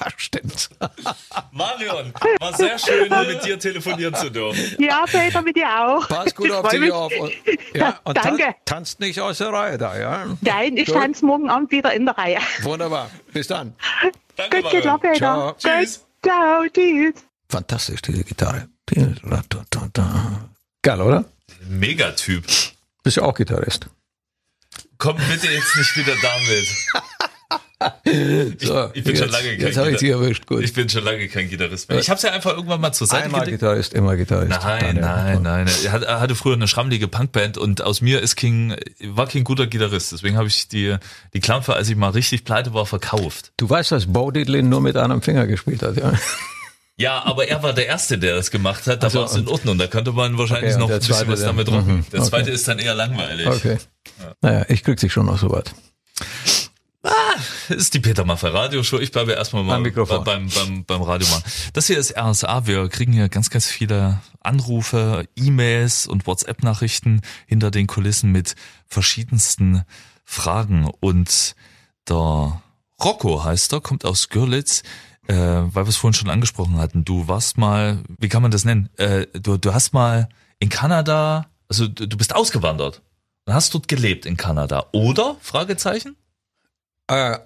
[0.01, 0.69] Das stimmt.
[1.51, 4.77] Marion, war sehr schön, mit dir telefonieren zu dürfen.
[4.79, 6.07] Ja, Peter, mit dir auch.
[6.07, 7.11] Pass gut Ich auf dich auf.
[7.19, 7.33] Und,
[7.73, 8.43] ja, und Danke.
[8.43, 10.27] tan tanzt nicht aus der Reihe da, ja?
[10.43, 10.95] Nein, ich Gut.
[10.95, 12.39] tanze morgen Abend wieder in der Reihe.
[12.63, 13.11] Wunderbar.
[13.33, 13.75] Bis dann.
[14.37, 15.01] Danke, Gut, Marion.
[15.01, 15.15] Peter.
[15.15, 15.53] Ciao.
[15.57, 16.07] Tschüss.
[16.23, 17.15] Ciao, tschüss.
[17.49, 18.69] Fantastisch, diese Gitarre.
[20.83, 21.25] Geil, oder?
[21.69, 22.45] Megatyp.
[23.03, 23.87] Bist ja auch Gitarrist.
[24.99, 26.67] Komm bitte jetzt nicht wieder damit.
[28.61, 30.65] So, ich bin jetzt, schon lange kein Jetzt ich erwischt, gut.
[30.65, 32.01] Ich bin schon lange kein Gitarrist mehr.
[32.01, 33.61] Ich habe es ja einfach irgendwann mal zur Seite Einmal gelegt.
[33.61, 34.51] Gitarrist, immer Gitarrist.
[34.51, 35.01] Nein, Daniel.
[35.01, 35.69] nein, nein.
[35.85, 38.75] Er hat- hatte früher eine schrammelige Punkband und aus mir ist King,
[39.05, 40.11] war kein guter Gitarrist.
[40.11, 40.97] Deswegen habe ich die,
[41.35, 43.53] die Klampfe, als ich mal richtig pleite war, verkauft.
[43.59, 46.13] Du weißt, dass Bo Diddley nur mit einem Finger gespielt hat, ja?
[46.99, 49.03] Ja, aber er war der Erste, der das gemacht hat.
[49.03, 49.79] Da Ach so, war es in und- Ordnung.
[49.79, 51.97] Da könnte man wahrscheinlich Okay, noch ein bisschen Zweite, was damit rocken.
[51.99, 52.55] Mhm, Der zweite okay.
[52.55, 53.47] ist dann eher langweilig.
[53.47, 53.79] Okay.
[54.41, 55.73] Naja, ich krieg dich schon noch so weit.
[57.03, 58.99] Das ist die Peter Maffei Radioshow.
[58.99, 61.45] Ich bleibe erstmal mal beim, beim, beim Radio machen.
[61.73, 62.67] Das hier ist RSA.
[62.67, 68.57] Wir kriegen hier ganz, ganz viele Anrufe, E-Mails und WhatsApp-Nachrichten hinter den Kulissen mit
[68.89, 69.85] verschiedensten
[70.25, 70.91] Fragen.
[71.01, 71.55] Und
[72.09, 72.61] der
[73.03, 74.83] Rocco heißt er, kommt aus Görlitz,
[75.29, 77.05] äh, weil wir es vorhin schon angesprochen hatten.
[77.05, 78.89] Du warst mal, wie kann man das nennen?
[78.97, 83.03] Äh, du, du hast mal in Kanada, also du, du bist ausgewandert
[83.47, 84.87] und hast dort gelebt in Kanada.
[84.93, 85.37] Oder?
[85.41, 86.17] Fragezeichen?
[87.09, 87.39] Äh,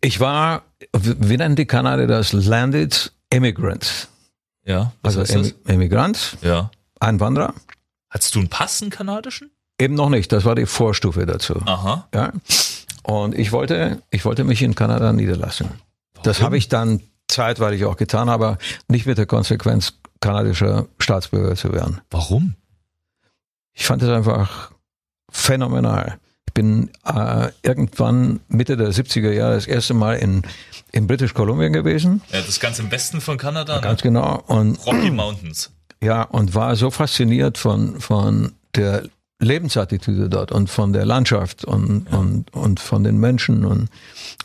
[0.00, 0.62] ich war,
[0.94, 2.32] wie nennen die Kanadier das?
[2.32, 4.08] Landed Immigrant.
[4.64, 5.72] Ja, was Also heißt das?
[5.72, 6.70] Immigrant, Ja.
[7.00, 7.54] Einwanderer.
[8.10, 9.50] Hattest du einen Pass, einen kanadischen?
[9.78, 11.60] Eben noch nicht, das war die Vorstufe dazu.
[11.66, 12.08] Aha.
[12.14, 12.32] Ja.
[13.02, 15.68] Und ich wollte, ich wollte mich in Kanada niederlassen.
[16.26, 18.58] Das habe ich dann zeitweilig auch getan, aber
[18.88, 22.00] nicht mit der Konsequenz, kanadischer Staatsbürger zu werden.
[22.10, 22.54] Warum?
[23.72, 24.72] Ich fand es einfach
[25.30, 26.18] phänomenal.
[26.48, 30.42] Ich bin äh, irgendwann Mitte der 70er Jahre das erste Mal in,
[30.90, 32.22] in British Columbia gewesen.
[32.32, 34.10] Ja, das ganz im Westen von Kanada, Ganz ne?
[34.10, 34.42] genau.
[34.46, 35.70] Und Rocky Mountains.
[36.02, 39.04] Ja, und war so fasziniert von, von der
[39.38, 43.90] Lebensattitüde dort und von der Landschaft und, und, und von den Menschen und,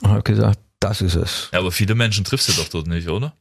[0.02, 1.50] und habe gesagt, das ist es.
[1.54, 3.34] Ja, aber viele Menschen triffst du doch dort nicht, oder?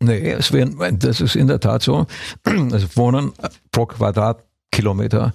[0.00, 2.06] Nee, es wären, das ist in der Tat so.
[2.44, 3.32] Es wohnen
[3.72, 5.32] pro Quadratkilometer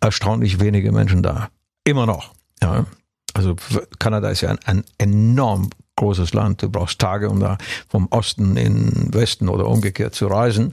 [0.00, 1.50] erstaunlich wenige Menschen da.
[1.84, 2.32] Immer noch.
[2.60, 2.86] Ja.
[3.34, 3.54] Also
[4.00, 6.62] Kanada ist ja ein, ein enorm großes Land.
[6.62, 10.72] Du brauchst Tage, um da vom Osten in den Westen oder umgekehrt zu reisen.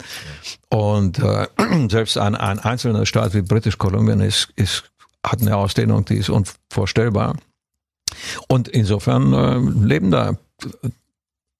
[0.70, 1.48] Und äh,
[1.90, 4.86] selbst ein, ein einzelner Staat wie British Columbia ist, ist,
[5.26, 7.36] hat eine Ausdehnung, die ist unvorstellbar.
[8.48, 10.38] Und insofern äh, leben da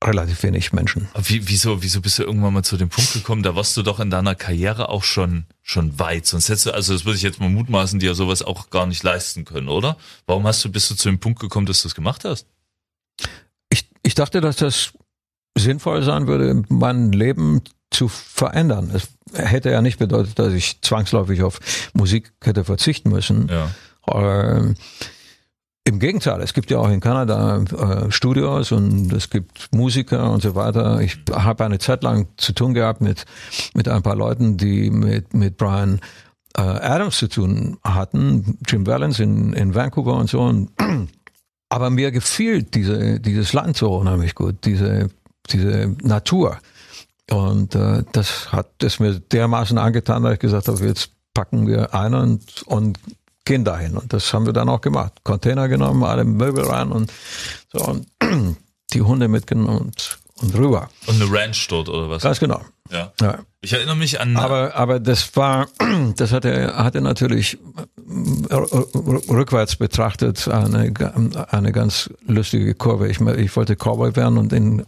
[0.04, 1.08] relativ wenig Menschen.
[1.24, 3.42] Wie, wieso, wieso bist du irgendwann mal zu dem Punkt gekommen?
[3.42, 6.28] Da warst du doch in deiner Karriere auch schon, schon weit.
[6.28, 9.02] Sonst hättest du, also das würde ich jetzt mal mutmaßen, dir sowas auch gar nicht
[9.04, 9.98] leisten können, oder?
[10.28, 12.46] Warum hast du, bist du zu dem Punkt gekommen, dass du es gemacht hast?
[13.70, 14.94] Ich, ich dachte, dass das
[15.58, 18.92] sinnvoll sein würde, mein Leben zu verändern.
[18.94, 21.60] Es hätte ja nicht bedeutet, dass ich zwangsläufig auf
[21.94, 23.50] Musik hätte verzichten müssen.
[23.50, 23.72] Ja.
[24.14, 24.76] Ähm,
[25.88, 30.42] Im Gegenteil, es gibt ja auch in Kanada äh, Studios und es gibt Musiker und
[30.42, 31.00] so weiter.
[31.00, 33.24] Ich habe eine Zeit lang zu tun gehabt mit,
[33.74, 36.02] mit ein paar Leuten, die mit, mit Brian
[36.58, 40.42] äh, Adams zu tun hatten, Jim Valens in, in Vancouver und so.
[40.42, 40.72] Und,
[41.70, 45.08] aber mir gefiel diese, dieses Land so unheimlich gut, diese,
[45.52, 46.58] diese Natur.
[47.32, 51.94] Und äh, das hat es mir dermaßen angetan, dass ich gesagt habe, jetzt packen wir
[51.94, 53.00] ein und, und
[53.48, 53.98] gehen dahin.
[53.98, 55.14] Und das haben wir dann auch gemacht.
[55.24, 57.12] Container genommen, alle Möbel rein und
[57.74, 58.08] so und
[58.94, 60.90] die Hunde mitgenommen und, und rüber.
[61.08, 62.24] Und eine Ranch dort, oder was?
[62.24, 62.62] Ganz genau.
[62.92, 63.12] Ja.
[63.20, 63.40] Ja.
[63.62, 65.68] Ich erinnere mich an, Aber, aber das war,
[66.16, 67.58] das hatte, hatte natürlich
[68.50, 70.94] äh, rückwärts betrachtet eine,
[71.50, 73.10] eine ganz lustige Kurve.
[73.10, 74.86] Ich, ich wollte Cowboy werden und, in,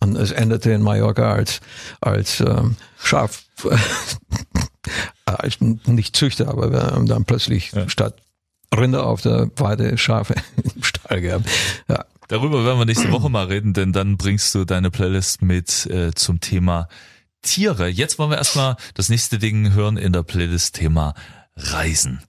[0.00, 1.60] und es endete in Mallorca als,
[2.00, 3.42] als ähm, Schaf,
[5.86, 8.16] nicht Züchter, aber wir haben dann plötzlich statt
[8.74, 10.34] Rinder auf der Weide Schafe
[10.76, 11.48] im Stall gehabt.
[11.88, 12.04] Ja.
[12.28, 16.12] Darüber werden wir nächste Woche mal reden, denn dann bringst du deine Playlist mit äh,
[16.14, 16.88] zum Thema
[17.42, 17.88] Tiere.
[17.88, 21.14] Jetzt wollen wir erstmal das nächste Ding hören in der Playlist Thema
[21.56, 22.22] Reisen.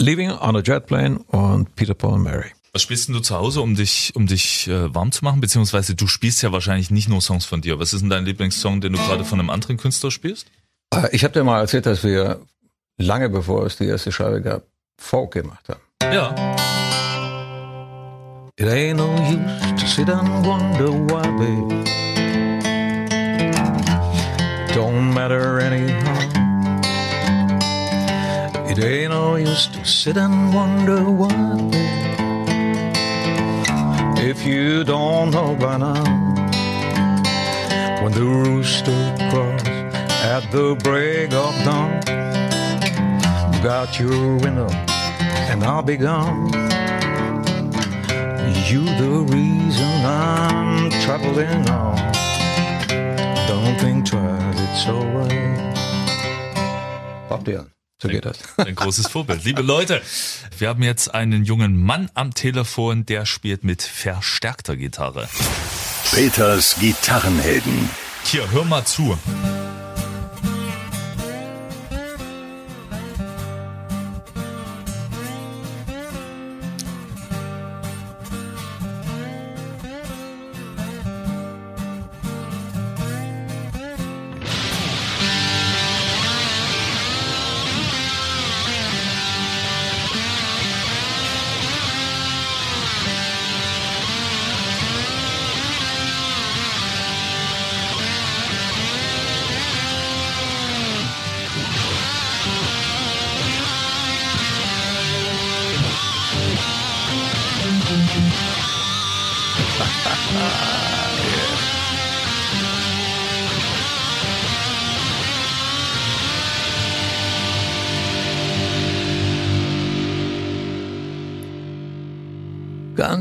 [0.00, 2.50] Leaving on a Jet Plane und Peter Paul and Mary.
[2.72, 5.40] Was spielst denn du zu Hause, um dich, um dich äh, warm zu machen?
[5.40, 7.78] Beziehungsweise du spielst ja wahrscheinlich nicht nur Songs von dir.
[7.78, 10.48] Was ist denn dein Lieblingssong, den du gerade von einem anderen Künstler spielst?
[11.02, 12.40] Äh, Ich habe dir mal erzählt, dass wir
[12.98, 14.62] lange bevor es die erste Scheibe gab,
[14.98, 15.80] Folk gemacht haben.
[16.14, 16.34] Ja.
[18.56, 21.84] It ain't no use to sit and wonder why, babe.
[24.74, 26.18] Don't matter anyhow.
[28.70, 31.28] It ain't no use to sit and wonder why,
[31.70, 31.74] babe.
[34.18, 36.04] If you don't know by now,
[38.02, 39.53] when the rooster crows
[40.34, 41.94] at the break of dawn,
[43.52, 44.68] look out your window
[45.48, 46.50] and I'll be gone.
[48.68, 51.96] You the reason I'm traveling on.
[53.46, 55.78] Don't think twice, it's alright.
[57.30, 57.66] Habt ihr?
[58.02, 58.38] So geht das.
[58.56, 59.44] Ein großes Vorbild.
[59.44, 60.02] Liebe Leute,
[60.58, 65.28] wir haben jetzt einen jungen Mann am Telefon, der spielt mit verstärkter Gitarre.
[66.12, 67.88] Peters Gitarrenhelden.
[68.24, 69.16] Hier, hör mal zu.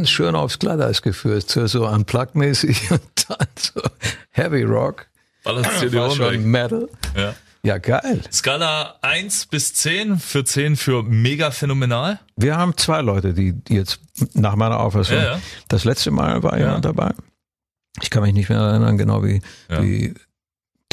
[0.04, 3.82] Ganz schön aufs Glatteis geführt, so, so unplugged-mäßig und dann so
[4.32, 5.06] Heavy Rock.
[5.46, 5.63] Ohren
[6.12, 6.44] schon.
[6.44, 6.89] Metal.
[7.16, 7.34] Ja.
[7.66, 8.20] Ja, geil.
[8.30, 12.20] Skala 1 bis 10, für 10 für mega phänomenal.
[12.36, 14.02] Wir haben zwei Leute, die die jetzt
[14.34, 15.39] nach meiner Auffassung, Ja, ja.
[15.70, 17.13] das letzte Mal war jemand dabei.
[18.02, 19.82] Ich kann mich nicht mehr erinnern, genau wie, Ja.
[19.82, 20.16] wie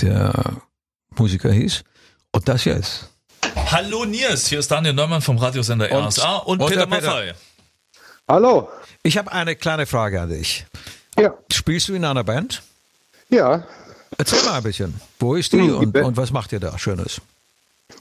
[0.00, 0.62] der
[1.18, 1.82] Musiker hieß.
[2.30, 3.10] Und das jetzt.
[3.72, 7.06] Hallo Nils, hier ist Daniel Neumann vom Radiosender RSA und, und Peter Peter.
[7.08, 7.34] Maffei.
[8.28, 8.68] Hallo.
[9.02, 10.66] Ich habe eine kleine Frage an dich.
[11.18, 11.34] Ja.
[11.50, 12.62] Spielst du in einer Band?
[13.30, 13.64] Ja.
[14.18, 15.00] Erzähl mal ein bisschen.
[15.18, 17.20] Wo ist die Hm, die und, und was macht ihr da Schönes?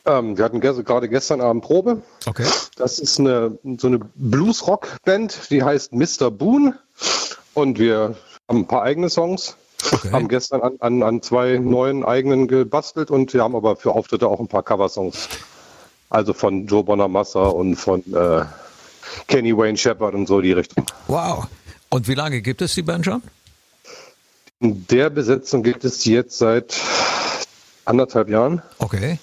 [0.05, 2.01] Ähm, wir hatten gerade gestern Abend Probe.
[2.25, 2.45] Okay.
[2.75, 6.31] Das ist eine, so eine Blues-Rock-Band, die heißt Mr.
[6.31, 6.77] Boone.
[7.53, 8.15] Und wir
[8.47, 9.55] haben ein paar eigene Songs.
[9.91, 10.11] Okay.
[10.11, 14.27] Haben gestern an, an, an zwei neuen eigenen gebastelt und wir haben aber für Auftritte
[14.27, 15.29] auch ein paar Coversongs.
[16.09, 18.45] Also von Joe Bonamassa und von äh,
[19.27, 20.85] Kenny Wayne Shepherd und so die Richtung.
[21.07, 21.47] Wow.
[21.89, 23.21] Und wie lange gibt es die Band schon?
[24.59, 26.77] In der Besetzung gibt es die jetzt seit
[27.85, 28.61] anderthalb Jahren.
[28.77, 29.19] Okay.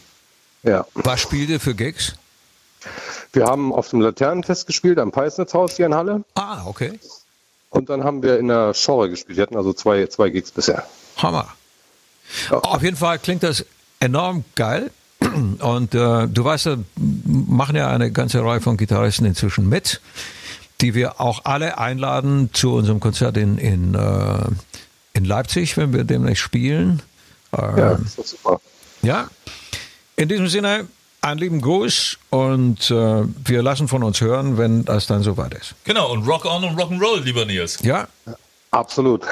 [0.62, 0.87] Ja.
[0.94, 2.14] Was spielt ihr für Gigs?
[3.33, 6.25] Wir haben auf dem Laternenfest gespielt, am Peisnitzhaus hier in Halle.
[6.35, 6.99] Ah, okay.
[7.70, 9.37] Und dann haben wir in der Schorre gespielt.
[9.37, 10.87] Wir hatten also zwei, zwei Gigs bisher.
[11.18, 11.49] Hammer.
[12.51, 12.59] Ja.
[12.59, 13.64] Auf jeden Fall klingt das
[14.01, 14.90] enorm geil.
[15.61, 20.01] Und äh, du weißt, ja, machen ja eine ganze Reihe von Gitarristen inzwischen mit,
[20.81, 24.38] die wir auch alle einladen zu unserem Konzert in, in, äh,
[25.14, 27.03] in Leipzig, wenn wir demnächst spielen.
[27.53, 27.94] Äh, Ja, ja.
[27.94, 28.61] das ist super.
[30.18, 30.87] In diesem Sinne,
[31.20, 32.94] einen lieben Gruß und äh,
[33.44, 35.75] wir lassen von uns hören, wenn das dann soweit ist.
[35.85, 37.79] Genau, und Rock on und Rock'n'Roll, lieber Nils.
[37.83, 38.09] Ja,
[38.70, 39.25] Absolut.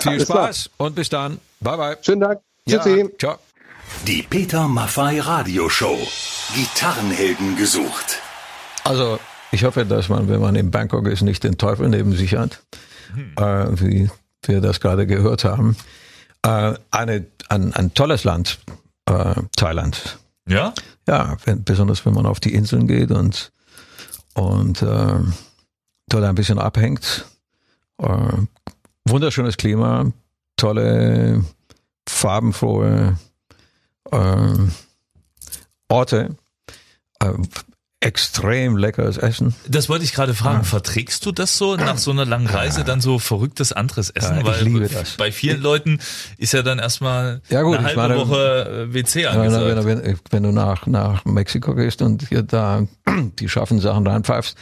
[0.00, 0.20] viel.
[0.20, 1.38] Spaß und bis dann.
[1.60, 1.96] Bye bye.
[2.02, 2.40] Schönen Dank.
[2.66, 3.08] Ja, Tschüssi.
[3.18, 3.38] ciao.
[4.06, 5.98] Die Peter Maffei Radioshow.
[6.54, 8.20] Gitarrenhelden gesucht.
[8.84, 9.18] Also
[9.50, 12.62] ich hoffe, dass man, wenn man in Bangkok ist, nicht den Teufel neben sich hat,
[13.36, 14.10] äh, wie
[14.44, 15.76] wir das gerade gehört haben.
[16.42, 18.60] Äh, eine, ein, ein tolles Land,
[19.06, 20.18] äh, Thailand.
[20.48, 20.72] Ja?
[21.06, 23.52] Ja, wenn, besonders wenn man auf die Inseln geht und,
[24.34, 25.18] und äh,
[26.08, 27.26] dort ein bisschen abhängt.
[28.00, 28.32] Äh,
[29.04, 30.12] wunderschönes Klima,
[30.56, 31.44] tolle,
[32.08, 33.18] farbenfrohe
[34.12, 34.68] äh,
[35.88, 36.36] Orte,
[37.20, 37.32] äh,
[38.00, 39.56] extrem leckeres Essen.
[39.66, 40.62] Das wollte ich gerade fragen.
[40.62, 44.34] Verträgst du das so nach so einer langen Reise dann so verrücktes anderes Essen?
[44.36, 45.16] Ja, ich Weil liebe das.
[45.16, 45.98] bei vielen Leuten
[46.36, 49.52] ist ja dann erstmal Ja, gut, eine ich halbe meine- Woche äh, WC Ja, wenn,
[49.52, 49.84] angesagt.
[49.84, 52.86] wenn, wenn, wenn du nach, nach Mexiko gehst und hier da
[53.40, 54.56] die schaffen Sachen reinpfeifst,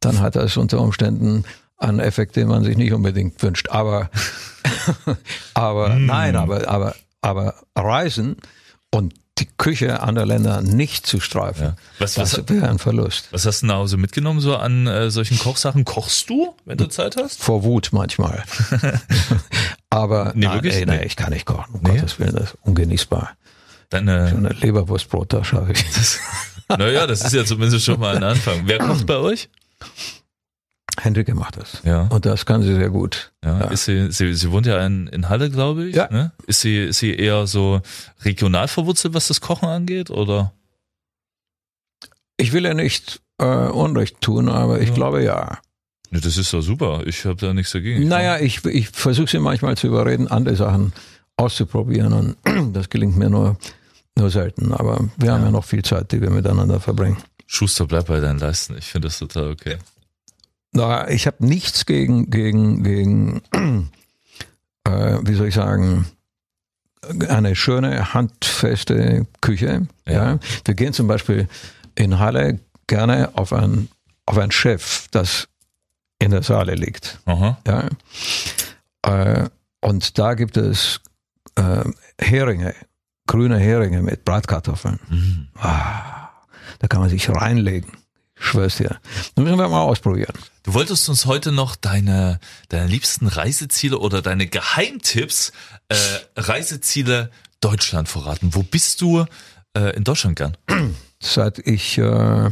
[0.00, 1.44] dann hat das unter Umständen
[1.78, 3.70] einen Effekt, den man sich nicht unbedingt wünscht.
[3.70, 4.10] Aber,
[5.54, 6.04] aber Mm.
[6.06, 8.36] nein, aber, aber, aber Reisen
[8.94, 11.76] und die Küche anderer Länder nicht zu streifen, Ja.
[11.98, 13.28] Was- was- das wäre ein Verlust.
[13.32, 15.84] Was hast du nach Hause mitgenommen so an äh, solchen Kochsachen?
[15.84, 17.42] Kochst du, wenn du Zeit hast?
[17.42, 18.44] Vor Wut manchmal.
[19.90, 21.74] aber Nee, nein, ey, nee, ich kann nicht kochen.
[21.74, 21.98] Um Nee?
[21.98, 23.32] Gottes Willen, das ist ungenießbar.
[23.90, 25.84] Deine, Eine Leberwurstbrot, da schaffe ich.
[26.68, 28.62] naja, das ist ja zumindest schon mal ein Anfang.
[28.66, 29.48] Wer kocht bei euch?
[31.04, 31.80] Henrike macht das.
[31.84, 32.02] Ja.
[32.08, 33.32] Und das kann sie sehr gut.
[33.44, 33.64] Ja, Ja.
[33.66, 35.96] Ist sie, sie, sie wohnt ja in, in Halle, glaube ich.
[35.96, 36.08] Ja.
[36.10, 36.32] Ne?
[36.46, 37.80] Ist sie, ist sie eher so
[38.24, 40.52] regional verwurzelt, was das Kochen angeht, oder?
[42.36, 44.94] Ich will ja nicht äh, Unrecht tun, aber ich Ja.
[44.94, 45.58] glaube ja.
[46.10, 47.02] Ne, das ist doch super.
[47.06, 48.08] Ich habe da nichts dagegen.
[48.08, 50.92] Naja, ich, ich versuche sie manchmal zu überreden, andere Sachen
[51.36, 52.36] auszuprobieren und
[52.76, 53.56] das gelingt mir nur,
[54.16, 54.72] nur selten.
[54.72, 57.18] Aber wir haben ja noch viel Zeit, die wir miteinander verbringen.
[57.46, 58.76] Schuster, bleib bei deinen Leisten.
[58.78, 59.76] Ich finde das total okay.
[60.74, 63.42] Na, ich habe nichts gegen, gegen, gegen
[64.84, 66.06] äh, wie soll ich sagen,
[67.28, 69.86] eine schöne, handfeste Küche.
[70.06, 70.12] Ja.
[70.12, 70.38] Ja.
[70.64, 71.48] Wir gehen zum Beispiel
[71.94, 73.88] in Halle gerne auf ein,
[74.26, 75.48] auf ein Schiff, das
[76.18, 77.20] in der Saale liegt.
[77.26, 77.58] Aha.
[77.66, 77.88] Ja.
[79.02, 79.48] Äh,
[79.80, 81.00] und da gibt es
[81.56, 81.84] äh,
[82.18, 82.74] Heringe,
[83.26, 84.98] grüne Heringe mit Bratkartoffeln.
[85.08, 85.48] Mhm.
[85.56, 86.30] Ah,
[86.80, 87.92] da kann man sich reinlegen.
[88.36, 88.98] Ich schwör's dir.
[89.34, 90.34] Das müssen wir mal ausprobieren.
[90.64, 92.40] Du wolltest uns heute noch deine,
[92.70, 95.52] deine liebsten Reiseziele oder deine Geheimtipps,
[95.88, 95.96] äh,
[96.36, 98.54] Reiseziele Deutschland verraten.
[98.54, 99.26] Wo bist du
[99.76, 100.56] äh, in Deutschland gern?
[101.20, 102.50] Seit ich, äh,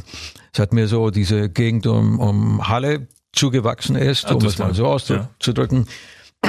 [0.54, 4.86] seit mir so diese Gegend um, um Halle zugewachsen ist, Ah, um es mal so
[4.86, 5.86] auszudrücken,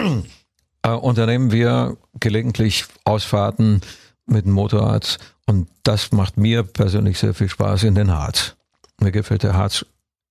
[0.83, 3.79] äh, unternehmen wir gelegentlich Ausfahrten
[4.25, 8.55] mit dem Motorrad und das macht mir persönlich sehr viel Spaß in den Harz.
[8.99, 9.85] Mir gefällt der Harz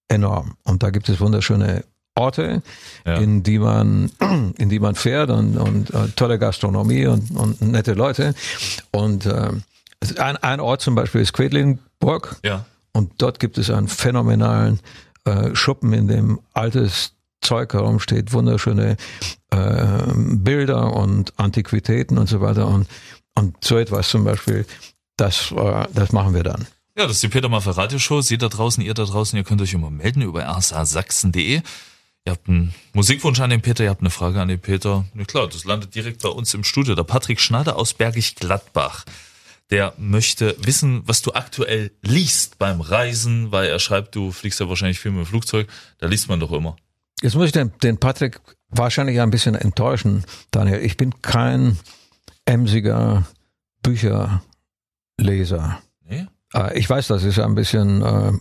[0.09, 1.85] enorm und da gibt es wunderschöne
[2.15, 2.63] Orte,
[3.07, 3.15] Ja.
[3.17, 4.11] in die man
[4.59, 8.35] in die man fährt und, und äh, tolle Gastronomie und, und nette Leute
[8.91, 9.51] und äh,
[10.19, 12.67] ein, ein Ort zum Beispiel ist Quedlinburg Ja.
[12.93, 14.81] und dort gibt es einen phänomenalen
[15.25, 18.97] äh, Schuppen, in dem altes Zeug herumsteht, wunderschöne
[19.51, 22.87] äh, Bilder und Antiquitäten und so weiter und,
[23.37, 24.67] und so etwas zum Beispiel,
[25.17, 26.67] das, äh, das machen wir dann.
[26.97, 28.21] Ja, das ist die Peter Maffay Radioshow.
[28.21, 31.63] Sie da draußen, ihr da draußen, ihr könnt euch immer melden über rsasachsen.de.
[32.25, 35.07] Ihr habt einen Musikwunsch an den Peter, ihr habt eine Frage an den Peter.
[35.15, 36.95] Ja klar, das landet direkt bei uns im Studio.
[36.95, 39.07] Der Patrick Schneider aus Bergisch Gladbach.
[39.71, 44.69] Der möchte wissen, was du aktuell liest beim Reisen, weil er schreibt, du fliegst ja
[44.69, 45.69] wahrscheinlich viel mit dem Flugzeug.
[45.99, 46.77] Da liest man doch immer.
[47.23, 48.39] Jetzt muss ich den, den Patrick
[48.69, 50.85] wahrscheinlich ein bisschen enttäuschen, Daniel.
[50.85, 51.79] Ich bin kein
[52.45, 53.27] emsiger
[53.83, 55.81] Bücherleser.
[56.05, 56.27] Nee?
[56.55, 58.33] Äh, Ich weiß, das ist ein bisschen äh,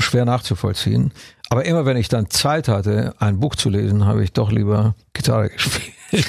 [0.00, 1.12] schwer nachzuvollziehen.
[1.48, 4.94] Aber immer wenn ich dann Zeit hatte, ein Buch zu lesen, habe ich doch lieber
[5.12, 5.92] Gitarre gespielt.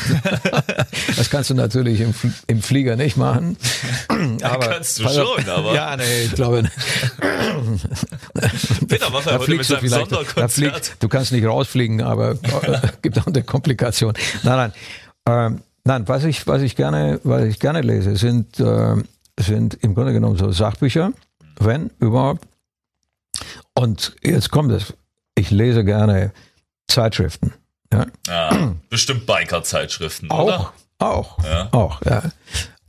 [1.18, 2.14] das kannst du natürlich im,
[2.48, 3.58] im Flieger nicht machen.
[4.44, 6.74] Aber, kannst du schon, aber- Ja, nee, ich glaube nicht.
[8.88, 10.52] Peter Da heute mit seinem Sonderkonzert.
[10.52, 14.14] fliegt, du kannst nicht rausfliegen, aber äh, gibt auch eine Komplikation.
[14.44, 14.74] Nein, nein.
[15.28, 18.96] Ähm, nein, was ich, was ich gerne, was ich gerne lese, sind, äh,
[19.40, 21.12] sind im Grunde genommen so Sachbücher,
[21.66, 22.48] wenn überhaupt.
[23.74, 24.94] Und jetzt kommt es.
[25.36, 26.32] Ich lese gerne
[26.88, 27.54] Zeitschriften.
[27.94, 28.06] Ja.
[28.28, 30.60] Ja, bestimmt Biker-Zeitschriften, oder?
[31.00, 31.70] Auch, auch, Ja.
[31.72, 32.24] auch, ja.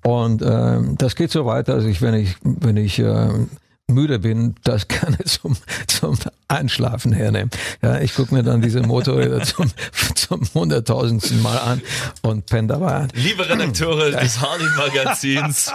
[0.05, 3.49] Und ähm, das geht so weiter, dass ich, wenn ich, wenn ich ähm,
[3.93, 6.19] müde bin, das gerne zum, zum
[6.49, 7.51] Einschlafen hernehme.
[7.83, 9.71] Ja, ich gucke mir dann diese Motorräder zum,
[10.15, 11.83] zum hunderttausendsten Mal an
[12.23, 13.09] und penne dabei an.
[13.15, 15.73] Liebe Redakteure des Harley-Magazins.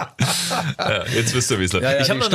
[0.78, 1.84] ja, jetzt wisst ihr, wie es läuft.
[1.84, 2.26] Ja, ja, ich habe noch,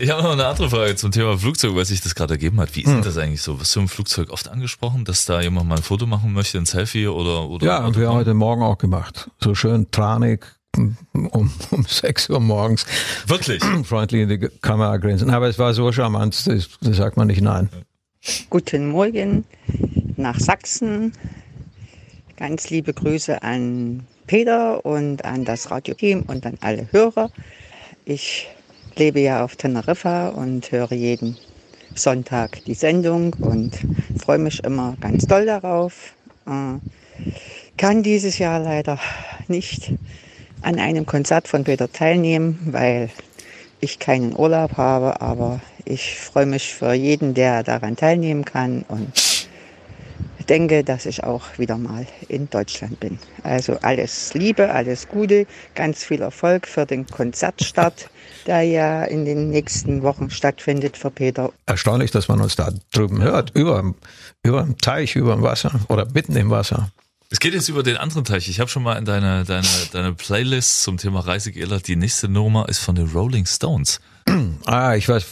[0.00, 2.74] ich hab noch eine andere Frage zum Thema Flugzeug, was sich das gerade ergeben hat.
[2.74, 2.86] Wie Hm.
[2.86, 3.60] ist denn das eigentlich so?
[3.60, 6.66] Wirst du im Flugzeug oft angesprochen, dass da jemand mal ein Foto machen möchte, ein
[6.66, 9.30] Selfie oder, oder Ja, haben wir heute Morgen auch gemacht.
[9.42, 12.86] So schön tranig um, um 6 Uhr morgens
[13.26, 13.62] Wirklich?
[13.84, 15.30] freundlich in die Kamera grinsen.
[15.30, 17.68] Aber es war so charmant, das, das sagt man nicht nein.
[18.50, 19.44] Guten Morgen
[20.16, 21.12] nach Sachsen.
[22.36, 27.30] Ganz liebe Grüße an Peter und an das Radioteam und an alle Hörer.
[28.04, 28.48] Ich
[28.96, 31.36] lebe ja auf Teneriffa und höre jeden
[31.94, 33.78] Sonntag die Sendung und
[34.18, 36.14] freue mich immer ganz doll darauf.
[36.46, 36.78] Äh,
[37.76, 38.98] Kann dieses Jahr leider
[39.48, 39.92] nicht
[40.62, 43.10] an einem Konzert von Peter teilnehmen, weil
[43.80, 49.46] ich keinen Urlaub habe, aber ich freue mich für jeden, der daran teilnehmen kann und
[50.48, 53.18] denke, dass ich auch wieder mal in Deutschland bin.
[53.42, 58.08] Also alles Liebe, alles Gute, ganz viel Erfolg für den Konzertstart,
[58.46, 61.52] der ja in den nächsten Wochen stattfindet für Peter.
[61.66, 63.94] Erstaunlich, dass man uns da drüben hört, über,
[64.42, 66.90] über dem Teich, über dem Wasser oder mitten im Wasser.
[67.30, 68.48] Es geht jetzt über den anderen Teich.
[68.48, 71.88] Ich habe schon mal in deine, deine, deine Playlist zum Thema Reise geirrt.
[71.88, 74.00] Die nächste Nummer ist von den Rolling Stones.
[74.64, 75.24] Ah, ich weiß,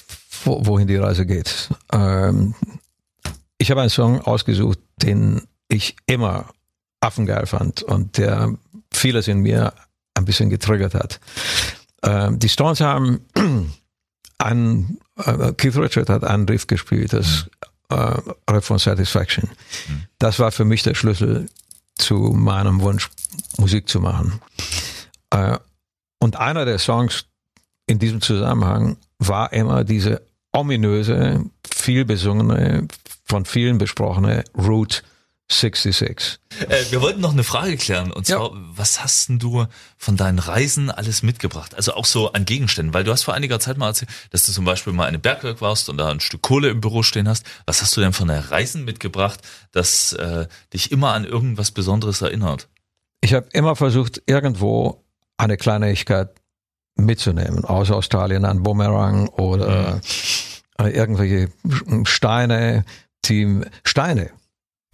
[0.44, 1.68] wo, wohin die Reise geht.
[1.92, 2.54] Ähm,
[3.58, 6.50] ich habe einen Song ausgesucht, den ich immer
[7.00, 8.56] affengeil fand und der
[8.92, 9.74] vieles in mir
[10.14, 11.20] ein bisschen getriggert hat.
[12.04, 13.24] Ähm, die Stones haben
[14.38, 17.48] einen, äh, Keith Richard hat einen Riff gespielt, das
[17.90, 18.16] äh,
[18.50, 19.50] Riff von Satisfaction.
[20.18, 21.46] Das war für mich der Schlüssel
[21.96, 23.10] zu meinem Wunsch,
[23.58, 24.40] Musik zu machen.
[25.30, 25.58] Äh,
[26.18, 27.26] und einer der Songs
[27.86, 30.22] in diesem Zusammenhang war immer diese
[30.52, 32.88] ominöse, viel besungene,
[33.24, 35.02] von vielen besprochene Route
[35.50, 36.38] 66.
[36.68, 38.10] Äh, wir wollten noch eine Frage klären.
[38.12, 38.36] Und Ja.
[38.38, 39.66] zwar, was hast denn du
[39.98, 41.74] von deinen Reisen alles mitgebracht?
[41.74, 42.94] Also auch so an Gegenständen.
[42.94, 45.20] Weil du hast vor einiger Zeit mal erzählt, dass du zum Beispiel mal in einem
[45.20, 47.44] Bergwerk warst und da ein Stück Kohle im Büro stehen hast.
[47.66, 49.40] Was hast du denn von deinen Reisen mitgebracht,
[49.72, 52.68] das äh, dich immer an irgendwas Besonderes erinnert?
[53.20, 55.04] Ich habe immer versucht, irgendwo
[55.36, 56.30] eine Kleinigkeit
[56.96, 57.64] mitzunehmen.
[57.64, 60.00] Aus Australien ein Bumerang oder
[60.78, 61.50] äh, irgendwelche
[62.04, 62.84] Steine.
[63.26, 64.30] Die Steine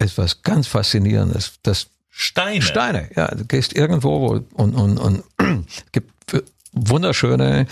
[0.01, 1.53] ist was ganz Faszinierendes.
[1.63, 2.61] Das Steine.
[2.61, 3.27] Steine, ja.
[3.33, 5.23] Du gehst irgendwo wo, und, und, und
[5.91, 6.11] gibt
[6.73, 7.67] wunderschöne,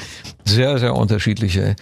[0.45, 1.75] sehr, sehr unterschiedliche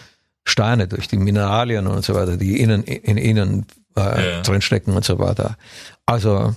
[0.44, 4.42] Steine durch die Mineralien und so weiter, die innen, in ihnen äh, Ja.
[4.42, 5.58] drinstecken und so weiter.
[6.06, 6.56] Also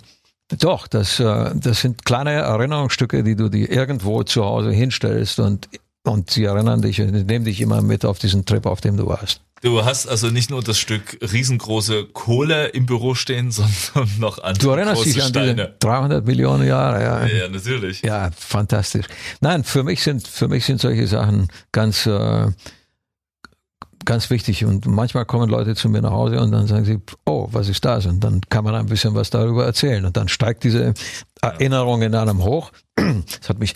[0.58, 5.68] doch, das, äh, das sind kleine Erinnerungsstücke, die du dir irgendwo zu Hause hinstellst und,
[6.04, 9.06] und sie erinnern dich und nehmen dich immer mit auf diesen Trip, auf dem du
[9.06, 9.40] warst.
[9.62, 13.50] Du hast also nicht nur das Stück riesengroße Kohle im Büro stehen,
[13.92, 15.54] sondern noch andere Du erinnerst große dich an Steine.
[15.54, 17.26] diese 300 Millionen Jahre, ja.
[17.26, 18.02] Ja, natürlich.
[18.02, 19.06] Ja, fantastisch.
[19.40, 22.46] Nein, für mich sind für mich sind solche Sachen ganz äh,
[24.06, 27.48] ganz wichtig und manchmal kommen Leute zu mir nach Hause und dann sagen sie, oh,
[27.52, 28.06] was ist das?
[28.06, 30.94] Und dann kann man ein bisschen was darüber erzählen und dann steigt diese
[31.42, 32.70] Erinnerung in einem hoch.
[33.40, 33.74] Das hat mich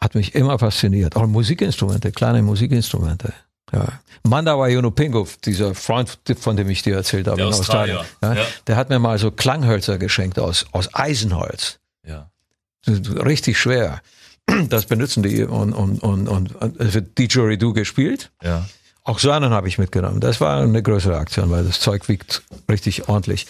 [0.00, 1.16] hat mich immer fasziniert.
[1.16, 3.32] Auch Musikinstrumente, kleine Musikinstrumente.
[3.72, 4.00] Ja.
[4.24, 8.44] Mandawa Yunupingu, dieser Freund, von dem ich dir erzählt habe Der in Australien, ja, ja.
[8.66, 11.78] der hat mir mal so Klanghölzer geschenkt aus, aus Eisenholz.
[12.06, 12.30] Ja.
[12.86, 14.02] Richtig schwer.
[14.68, 18.32] Das benutzen die und, und, und, und es wird Didgeridoo gespielt.
[18.42, 18.66] Ja.
[19.04, 20.20] Auch so einen habe ich mitgenommen.
[20.20, 23.46] Das war eine größere Aktion, weil das Zeug wiegt richtig ordentlich.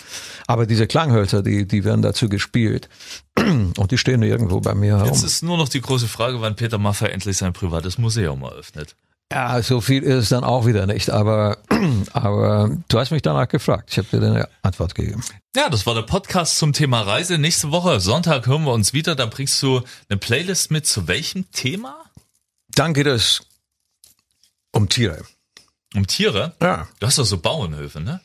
[0.46, 2.88] Aber diese Klanghölzer, die, die werden dazu gespielt.
[3.36, 5.08] Und die stehen irgendwo bei mir herum.
[5.08, 8.96] Jetzt ist nur noch die große Frage, wann Peter Maffay endlich sein privates Museum eröffnet.
[9.32, 11.10] Ja, so viel ist es dann auch wieder nicht.
[11.10, 11.58] Aber,
[12.12, 13.88] aber du hast mich danach gefragt.
[13.90, 15.22] Ich habe dir eine Antwort gegeben.
[15.56, 17.38] Ja, das war der Podcast zum Thema Reise.
[17.38, 19.14] Nächste Woche, Sonntag, hören wir uns wieder.
[19.14, 21.96] Dann bringst du eine Playlist mit zu welchem Thema?
[22.74, 23.42] Dann geht es
[24.72, 25.22] um Tiere.
[25.94, 26.54] Um Tiere?
[26.62, 26.88] Ja.
[27.00, 28.20] Du hast doch so Bauernhöfe, ne?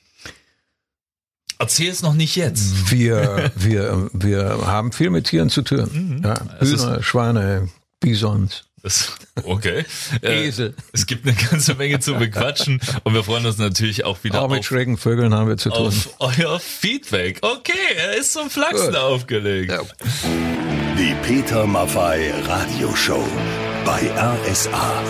[1.60, 2.92] Erzähl es noch nicht jetzt.
[2.92, 6.22] Wir, wir, wir haben viel mit Tieren zu tun.
[6.24, 8.66] Ja, Es ist- Hühner, Schweine, Bisons.
[8.88, 9.12] Das,
[9.44, 9.84] okay.
[10.22, 10.74] Äh, Esel.
[10.94, 14.50] Es gibt eine ganze Menge zu bequatschen und wir freuen uns natürlich auch wieder Auch
[14.50, 15.88] mit auf, schrägen Vögeln haben wir zu tun.
[15.88, 17.40] auf euer Feedback.
[17.42, 18.96] Okay, er ist zum Flachsen Gut.
[18.96, 19.74] aufgelegt.
[19.74, 19.82] Ja.
[20.98, 23.28] Die Peter Maffei Radioshow
[23.84, 25.04] bei RSA.